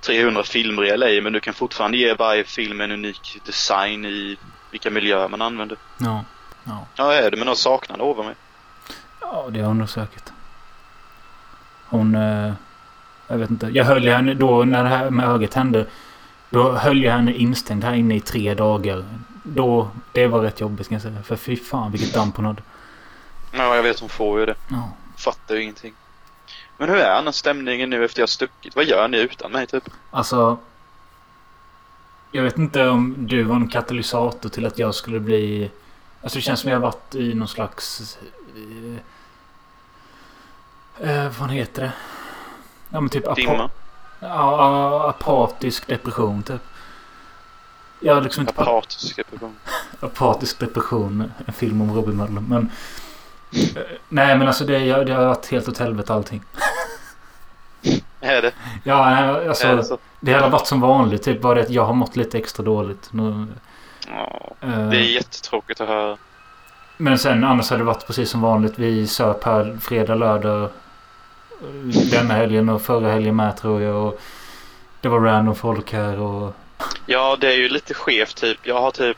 300 0.01 0.43
filmer 0.43 0.85
i 0.85 0.97
LA 0.97 1.23
men 1.23 1.33
du 1.33 1.39
kan 1.39 1.53
fortfarande 1.53 1.97
ge 1.97 2.13
varje 2.13 2.43
film 2.43 2.81
en 2.81 2.91
unik 2.91 3.41
design 3.45 4.05
i 4.05 4.37
vilka 4.71 4.89
miljöer 4.89 5.27
man 5.27 5.41
använder. 5.41 5.77
Ja. 5.97 6.23
Ja. 6.63 6.85
Ja, 6.95 7.13
är 7.13 7.31
det 7.31 7.37
med 7.37 7.45
någon 7.45 7.55
saknad 7.55 8.01
över 8.01 8.23
mig? 8.23 8.35
Ja, 9.21 9.47
det 9.51 9.59
har 9.59 9.67
hon 9.67 9.87
säkert. 9.87 10.29
Hon... 11.85 12.15
Eh, 12.15 12.53
jag 13.27 13.37
vet 13.37 13.49
inte. 13.49 13.69
Jag 13.73 13.85
höll 13.85 14.07
henne 14.07 14.33
då 14.33 14.63
när 14.63 14.83
det 14.83 14.89
här 14.89 15.09
med 15.09 15.29
ögat 15.29 15.53
hände. 15.53 15.85
Då 16.49 16.71
höll 16.71 17.03
jag 17.03 17.11
henne 17.11 17.33
instängd 17.33 17.83
här 17.83 17.93
inne 17.93 18.15
i 18.15 18.19
tre 18.19 18.53
dagar. 18.53 19.05
Då... 19.43 19.91
Det 20.11 20.27
var 20.27 20.39
rätt 20.39 20.61
jobbigt 20.61 20.87
kan 20.87 20.95
jag 20.95 21.01
säga. 21.01 21.23
För 21.23 21.35
fy 21.35 21.57
fan 21.57 21.91
vilket 21.91 22.13
damp 22.13 22.35
hon 22.35 22.45
hade. 22.45 22.61
Ja, 23.51 23.75
jag 23.75 23.83
vet 23.83 23.99
hon 23.99 24.09
får 24.09 24.39
ju 24.39 24.45
det. 24.45 24.55
Ja. 24.67 24.89
Fattar 25.17 25.55
ju 25.55 25.61
ingenting. 25.61 25.93
Men 26.77 26.89
hur 26.89 26.97
är 26.97 27.15
annars 27.15 27.35
stämningen 27.35 27.89
nu 27.89 28.05
efter 28.05 28.21
jag 28.21 28.29
stuckit? 28.29 28.75
Vad 28.75 28.85
gör 28.85 29.07
ni 29.07 29.17
utan 29.17 29.51
mig 29.51 29.67
typ? 29.67 29.89
Alltså... 30.11 30.57
Jag 32.31 32.43
vet 32.43 32.57
inte 32.57 32.87
om 32.87 33.15
du 33.17 33.43
var 33.43 33.55
en 33.55 33.67
katalysator 33.67 34.49
till 34.49 34.65
att 34.65 34.79
jag 34.79 34.95
skulle 34.95 35.19
bli... 35.19 35.71
Alltså 36.21 36.37
det 36.37 36.41
känns 36.41 36.59
som 36.59 36.69
jag 36.69 36.77
har 36.77 36.81
varit 36.81 37.15
i 37.15 37.33
någon 37.33 37.47
slags... 37.47 38.17
Eh, 40.99 41.09
eh, 41.09 41.31
vad 41.39 41.51
heter 41.51 41.81
det? 41.81 41.91
Ja 42.89 43.01
men 43.01 43.09
typ... 43.09 43.35
Dimma? 43.35 43.69
Ja, 44.19 45.09
apatisk 45.09 45.87
depression 45.87 46.43
typ. 46.43 46.61
Jag 47.99 48.13
har 48.13 48.21
liksom 48.21 48.41
inte... 48.41 48.61
Apatisk 48.61 49.15
depression? 49.15 49.55
Apatisk 49.99 50.59
depression. 50.59 51.31
En 51.45 51.53
film 51.53 51.81
om 51.81 51.93
Robin 51.93 52.17
Möller. 52.17 52.41
Men... 52.41 52.71
eh, 53.53 53.81
Nej 54.09 54.37
men 54.37 54.47
alltså 54.47 54.65
det, 54.65 55.03
det 55.03 55.13
har 55.13 55.25
varit 55.25 55.51
helt 55.51 55.67
åt 55.67 55.77
helvete 55.77 56.13
allting. 56.13 56.41
Är 58.21 58.41
det? 58.41 58.51
Ja, 58.83 59.09
nej, 59.09 59.23
är 59.23 59.33
det 59.41 59.47
alltså. 59.49 59.83
så? 59.83 59.97
Det 60.19 60.33
har 60.33 60.49
varit 60.49 60.67
som 60.67 60.81
vanligt. 60.81 61.23
Typ 61.23 61.41
bara 61.41 61.55
det 61.55 61.61
att 61.61 61.69
jag 61.69 61.85
har 61.85 61.93
mått 61.93 62.15
lite 62.15 62.37
extra 62.37 62.63
dåligt. 62.63 63.13
Nu, 63.13 63.47
Ja, 64.07 64.55
eh, 64.61 64.89
det 64.89 64.97
är 64.97 65.01
jättetråkigt 65.13 65.81
att 65.81 65.87
höra. 65.87 66.17
Men 66.97 67.19
sen 67.19 67.43
annars 67.43 67.69
hade 67.69 67.81
det 67.81 67.85
varit 67.85 68.07
precis 68.07 68.29
som 68.29 68.41
vanligt. 68.41 68.73
Vi 68.79 69.07
söp 69.07 69.43
här 69.43 69.77
fredag, 69.81 70.15
lördag. 70.15 70.63
eh, 70.63 70.69
Denna 72.11 72.33
helgen 72.33 72.69
och 72.69 72.81
förra 72.81 73.11
helgen 73.11 73.35
med 73.35 73.57
tror 73.57 73.81
jag. 73.81 73.95
Och 74.07 74.19
det 75.01 75.09
var 75.09 75.19
random 75.19 75.55
folk 75.55 75.93
här 75.93 76.19
och... 76.19 76.53
Ja, 77.05 77.37
det 77.39 77.47
är 77.53 77.57
ju 77.57 77.69
lite 77.69 77.93
skevt 77.93 78.35
typ. 78.35 78.57
Jag 78.63 78.81
har 78.81 78.91
typ 78.91 79.17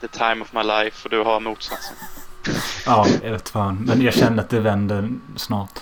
the 0.00 0.08
time 0.08 0.40
of 0.42 0.52
my 0.52 0.62
life 0.62 1.04
och 1.04 1.10
du 1.10 1.22
har 1.22 1.40
motsatsen. 1.40 1.96
Ja, 2.86 3.06
jag 3.22 3.30
vet 3.30 3.48
fan. 3.48 3.84
Men 3.86 4.02
jag 4.02 4.14
känner 4.14 4.42
att 4.42 4.50
det 4.50 4.60
vänder 4.60 5.10
snart. 5.36 5.80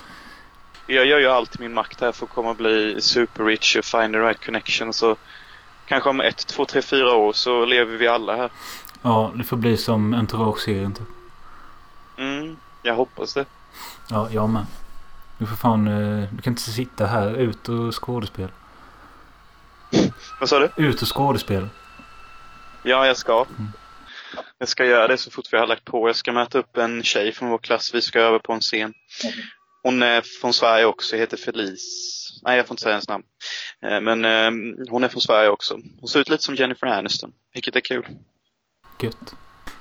Jag 0.87 1.07
gör 1.07 1.19
ju 1.19 1.27
allt 1.29 1.57
i 1.57 1.63
min 1.63 1.75
makt 1.75 2.01
här 2.01 2.13
för 2.13 2.27
att 2.27 2.33
komma 2.33 2.51
och 2.51 2.57
bli 2.57 3.01
super 3.01 3.45
rich 3.45 3.77
och 3.77 3.85
find 3.85 4.13
the 4.15 4.19
right 4.19 4.45
connection. 4.45 4.93
Så 4.93 5.17
kanske 5.87 6.09
om 6.11 6.21
ett, 6.21 6.47
två, 6.47 6.65
tre, 6.65 6.83
fyra 6.83 7.15
år 7.15 7.33
så 7.33 7.65
lever 7.65 7.97
vi 7.97 8.09
alla 8.09 8.37
här. 8.37 8.51
Ja, 9.03 9.33
det 9.35 9.45
får 9.45 9.57
bli 9.57 9.77
som 9.77 10.15
Entourage-serien 10.15 10.93
typ. 10.95 11.07
Mm, 12.19 12.57
jag 12.83 12.95
hoppas 12.95 13.35
det. 13.35 13.45
Ja, 14.09 14.29
jag 14.31 14.49
med. 14.49 14.67
Du 15.39 15.47
får 15.47 15.57
fan... 15.57 15.89
eh, 15.89 16.29
Du 16.33 16.43
kan 16.43 16.53
inte 16.53 16.63
sitta 16.63 17.07
här. 17.07 17.35
Ut 17.35 17.69
och 17.69 17.95
skådespel. 18.05 18.49
Vad 20.41 20.49
sa 20.49 20.59
du? 20.59 20.71
Ut 20.77 21.03
och 21.03 21.17
skådespel. 21.17 21.69
Ja, 22.83 23.07
jag 23.07 23.17
ska. 23.17 23.45
Mm. 23.59 23.73
Jag 24.61 24.69
ska 24.69 24.85
göra 24.85 25.09
det 25.09 25.19
så 25.19 25.31
fort 25.31 25.53
vi 25.53 25.59
har 25.59 25.67
lagt 25.67 25.85
på. 25.85 26.09
Jag 26.09 26.17
ska 26.17 26.33
möta 26.33 26.59
upp 26.59 26.77
en 26.77 27.03
tjej 27.03 27.33
från 27.33 27.49
vår 27.49 27.59
klass. 27.59 27.95
Vi 27.95 28.03
ska 28.03 28.21
över 28.21 28.39
på 28.39 28.53
en 28.53 28.61
scen. 28.61 28.95
Hon 29.83 30.03
är 30.03 30.21
från 30.41 30.53
Sverige 30.53 30.85
också, 30.85 31.17
heter 31.17 31.37
Felice. 31.37 32.41
Nej, 32.43 32.57
jag 32.57 32.67
får 32.67 32.75
inte 32.75 32.83
säga 32.83 32.93
hennes 32.93 33.09
namn. 33.09 33.25
Eh, 33.83 34.01
Men 34.01 34.25
eh, 34.25 34.51
hon 34.91 35.05
är 35.05 35.09
från 35.09 35.21
Sverige 35.21 35.49
också. 35.49 35.79
Hon 36.01 36.09
ser 36.09 36.21
ut 36.21 36.29
lite 36.29 36.43
som 36.43 36.55
Jennifer 36.55 36.87
Aniston, 36.87 37.33
vilket 37.55 37.77
är 37.77 37.81
kul. 37.81 38.07
Gött. 39.01 39.35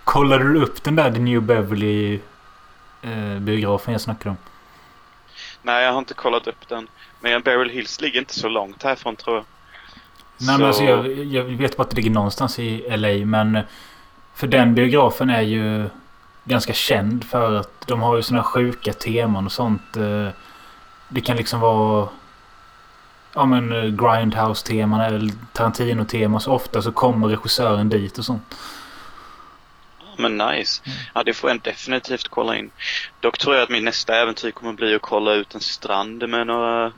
Kollade 0.04 0.54
du 0.54 0.62
upp 0.62 0.84
den 0.84 0.96
där 0.96 1.12
The 1.12 1.20
New 1.20 1.42
Beverly 1.42 2.20
eh, 3.02 3.40
biografen 3.40 3.92
jag 3.92 4.02
snackade 4.02 4.30
om? 4.30 4.38
Nej, 5.62 5.86
jag 5.86 5.92
har 5.92 6.00
inte 6.00 6.14
kollat 6.14 6.48
upp 6.48 6.68
den. 6.68 6.88
Men 7.22 7.42
Beryl 7.42 7.70
Hills 7.70 8.02
ligger 8.02 8.20
inte 8.20 8.34
så 8.34 8.50
långt 8.50 8.84
härifrån 8.84 9.16
tror 9.16 9.36
jag. 9.36 9.46
Nej 10.42 10.58
men 10.58 10.68
alltså 10.68 10.84
jag, 10.84 11.08
jag 11.24 11.44
vet 11.44 11.78
bara 11.78 11.84
att 11.84 11.90
det 11.90 11.96
ligger 11.96 12.10
någonstans 12.10 12.60
i 12.60 12.98
LA 12.98 13.26
men 13.26 13.60
För 14.40 14.48
den 14.48 14.76
biografen 14.76 15.30
är 15.30 15.42
ju 15.42 15.90
Ganska 16.44 16.74
känd 16.74 17.24
för 17.24 17.56
att 17.56 17.88
de 17.88 18.02
har 18.02 18.16
ju 18.16 18.22
såna 18.24 18.44
sjuka 18.44 18.94
teman 18.94 19.46
och 19.46 19.52
sånt. 19.52 19.98
eh, 19.98 20.28
Det 21.08 21.22
kan 21.22 21.38
liksom 21.38 21.60
vara 21.60 22.10
Ja 23.34 23.46
men 23.46 23.72
eh, 23.72 23.84
Grindhouse-teman 23.84 25.02
eller 25.02 25.32
Tarantino-teman. 25.54 26.42
Så 26.42 26.52
ofta 26.52 26.82
så 26.82 26.92
kommer 26.92 27.28
regissören 27.28 27.90
dit 27.90 28.18
och 28.18 28.26
sånt. 28.26 28.56
Men 30.18 30.38
nice. 30.38 30.82
Mm. 30.86 30.98
Ja, 31.14 31.24
det 31.24 31.34
får 31.34 31.50
jag 31.50 31.62
definitivt 31.62 32.28
kolla 32.28 32.58
in. 32.58 32.72
Dock 33.20 33.38
tror 33.38 33.56
jag 33.56 33.64
att 33.64 33.70
min 33.70 33.86
nästa 33.86 34.16
äventyr 34.16 34.52
kommer 34.52 34.74
bli 34.74 34.96
att 34.96 35.02
kolla 35.02 35.34
ut 35.34 35.56
en 35.56 35.62
strand 35.62 36.30
med 36.30 36.48
några 36.48 36.92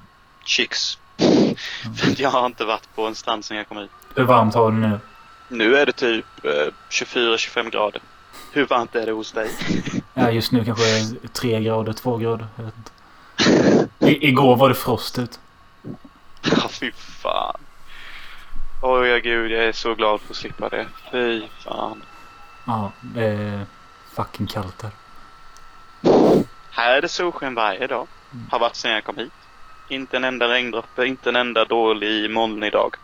chicks. 0.46 0.98
Mm. 1.18 1.56
För 1.98 2.22
jag 2.22 2.30
har 2.30 2.46
inte 2.46 2.66
varit 2.66 2.96
på 2.96 3.08
en 3.08 3.16
strand 3.16 3.46
sedan 3.46 3.58
jag 3.58 3.68
kom 3.68 3.78
hit. 3.78 3.92
Hur 4.16 4.24
varmt 4.24 4.54
har 4.54 4.72
du 4.72 4.78
nu? 4.78 5.00
Nu 5.52 5.78
är 5.78 5.86
det 5.86 5.92
typ 5.92 6.26
eh, 6.44 6.74
24-25 6.90 7.70
grader. 7.70 8.02
Hur 8.52 8.66
varmt 8.66 8.96
är 8.96 9.06
det 9.06 9.12
hos 9.12 9.32
dig? 9.32 9.50
Ja, 10.14 10.32
just 10.32 10.52
nu 10.52 10.66
kanske 10.66 10.84
tre 11.34 11.62
grader, 11.62 11.94
två 11.94 12.18
grader. 12.18 12.48
Jag 12.56 12.64
vet 12.64 12.74
inte. 12.78 12.92
I, 14.12 14.28
igår 14.28 14.56
var 14.56 14.70
det 14.70 14.76
frost 14.76 15.20
ut. 15.20 15.40
Ja, 16.42 16.68
fy 16.70 16.92
fan. 16.92 17.60
Oj, 18.82 19.08
ja, 19.08 19.18
gud, 19.18 19.52
jag 19.52 19.64
är 19.66 19.72
så 19.72 19.96
glad 19.96 20.22
för 20.22 20.34
att 20.34 20.38
slippa 20.38 20.70
det. 20.70 20.88
Fy 21.12 21.42
fan. 21.64 22.04
Ja, 22.66 22.92
det 23.02 23.26
är 23.26 23.66
fucking 24.14 24.48
kallt 24.48 24.80
där. 24.80 24.92
Här 26.72 26.98
är 26.98 27.02
det 27.02 27.10
solsken 27.10 27.56
varje 27.56 27.88
dag. 27.88 28.08
Har 28.52 28.60
varit 28.60 28.76
sedan 28.76 28.92
jag 28.92 29.04
kom 29.04 29.18
hit. 29.18 29.34
Inte 29.90 30.18
en 30.18 30.24
enda 30.24 30.48
regndroppe, 30.48 31.06
inte 31.06 31.30
en 31.30 31.36
enda 31.36 31.66
dålig 31.66 32.32
molnig 32.32 32.72
dag. 32.72 32.96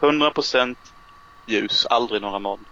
100% 0.00 0.76
ljus, 1.46 1.86
aldrig 1.90 2.22
några 2.22 2.38
moln. 2.38 2.64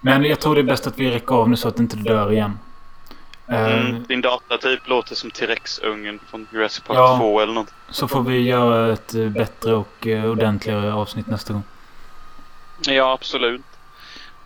Men 0.00 0.24
jag 0.24 0.40
tror 0.40 0.54
det 0.54 0.60
är 0.60 0.62
bäst 0.62 0.86
att 0.86 0.98
vi 0.98 1.10
räcker 1.10 1.34
av 1.34 1.48
nu 1.48 1.56
så 1.56 1.68
att 1.68 1.76
det 1.76 1.82
inte 1.82 1.96
dör 1.96 2.32
igen. 2.32 2.58
Mm, 3.46 4.04
din 4.08 4.20
data 4.20 4.58
typ 4.58 4.88
låter 4.88 5.14
som 5.14 5.30
T-Rex-ungen 5.30 6.20
från 6.30 6.46
Jurassic 6.52 6.84
Park 6.84 6.98
Ja. 6.98 7.18
2 7.18 7.40
eller 7.40 7.52
något. 7.52 7.74
Så 7.90 8.08
får 8.08 8.22
vi 8.22 8.38
göra 8.38 8.92
ett 8.92 9.14
eh, 9.14 9.28
bättre 9.28 9.74
och 9.74 10.06
eh, 10.06 10.30
ordentligare 10.30 10.92
avsnitt 10.92 11.26
nästa 11.26 11.52
gång. 11.52 11.62
Ja, 12.80 13.12
absolut. 13.12 13.64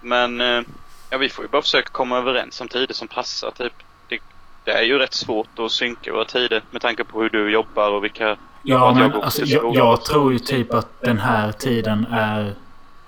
Men 0.00 0.40
eh, 0.40 0.62
ja, 1.10 1.18
vi 1.18 1.28
får 1.28 1.44
ju 1.44 1.48
bara 1.48 1.62
försöka 1.62 1.88
komma 1.88 2.18
överens 2.18 2.60
om 2.60 2.68
tider 2.68 2.94
som 2.94 3.08
passar. 3.08 3.50
Typ. 3.50 3.72
Det, 4.08 4.18
det 4.64 4.72
är 4.72 4.82
ju 4.82 4.98
rätt 4.98 5.14
svårt 5.14 5.58
att 5.58 5.72
synka 5.72 6.12
våra 6.12 6.24
tider 6.24 6.62
med 6.70 6.82
tanke 6.82 7.04
på 7.04 7.22
hur 7.22 7.30
du 7.30 7.50
jobbar 7.50 7.90
och 7.90 8.04
vilka... 8.04 8.36
Ja, 8.62 8.86
jag 8.86 8.96
men 8.96 9.10
går 9.10 9.22
alltså, 9.24 9.44
jag, 9.44 9.74
jag 9.74 10.04
tror 10.04 10.32
ju 10.32 10.38
typ 10.38 10.74
att 10.74 11.00
den 11.00 11.18
här 11.18 11.52
tiden 11.52 12.06
är 12.10 12.54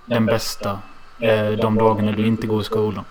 den 0.06 0.26
bästa. 0.26 0.78
Eh, 1.18 1.48
de 1.50 1.78
dagarna 1.78 2.12
du 2.12 2.26
inte 2.26 2.46
går 2.46 2.60
i 2.60 2.64
skolan. 2.64 3.04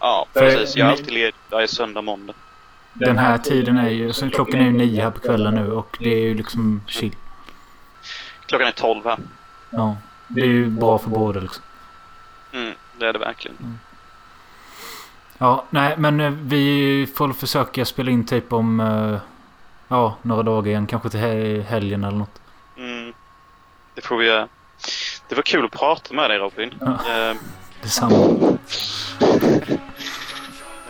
Ja, 0.00 0.26
precis. 0.32 0.76
Jag 0.76 0.86
är 0.88 0.92
alltid 0.92 1.12
ledig 1.12 1.34
varje 1.50 1.68
söndag, 1.68 2.02
måndag. 2.02 2.34
Den 2.92 3.18
här 3.18 3.38
tiden 3.38 3.78
är 3.78 3.88
ju... 3.90 4.12
Så 4.12 4.30
klockan 4.30 4.60
är 4.60 4.64
ju 4.64 4.72
nio 4.72 5.02
här 5.02 5.10
på 5.10 5.20
kvällen 5.20 5.54
nu 5.54 5.72
och 5.72 5.96
det 6.00 6.14
är 6.14 6.20
ju 6.20 6.34
liksom 6.34 6.82
chill. 6.86 7.16
Klockan 8.46 8.66
är 8.68 8.72
12 8.72 9.04
här. 9.04 9.18
Ja. 9.70 9.96
Det 10.28 10.40
är 10.40 10.46
ju 10.46 10.66
bra 10.66 10.98
för 10.98 11.10
båda 11.10 11.40
liksom. 11.40 11.62
Mm, 12.52 12.74
det 12.98 13.06
är 13.06 13.12
det 13.12 13.18
verkligen. 13.18 13.78
Ja, 15.38 15.64
nej 15.70 15.94
men 15.98 16.20
eh, 16.20 16.30
vi 16.30 17.06
får 17.16 17.32
försöka 17.32 17.84
spela 17.84 18.10
in 18.10 18.26
typ 18.26 18.52
om... 18.52 18.80
eh, 18.80 19.18
Ja, 19.90 20.16
några 20.22 20.42
dagar 20.42 20.66
igen. 20.70 20.86
Kanske 20.86 21.10
till 21.10 21.20
he- 21.20 21.62
helgen 21.62 22.04
eller 22.04 22.18
något. 22.18 22.40
Mm, 22.76 23.12
det 23.94 24.00
får 24.04 24.16
vi 24.16 24.26
göra. 24.26 24.48
Det 25.28 25.34
var 25.34 25.42
kul 25.42 25.64
att 25.64 25.70
prata 25.70 26.14
med 26.14 26.30
dig 26.30 26.38
Robin. 26.38 26.74
Ja. 26.80 26.86
Eh, 27.30 27.36
Detsamma. 27.82 28.16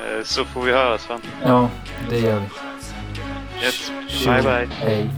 eh, 0.01 0.25
så 0.25 0.45
får 0.45 0.63
vi 0.63 0.73
höras 0.73 1.09
va? 1.09 1.19
Ja, 1.45 1.69
det 2.11 2.19
gör 2.19 2.41
vi. 2.41 2.47
Yes. 3.65 3.93
Bye 4.27 4.43
bye. 4.43 4.69
Hej. 4.71 5.11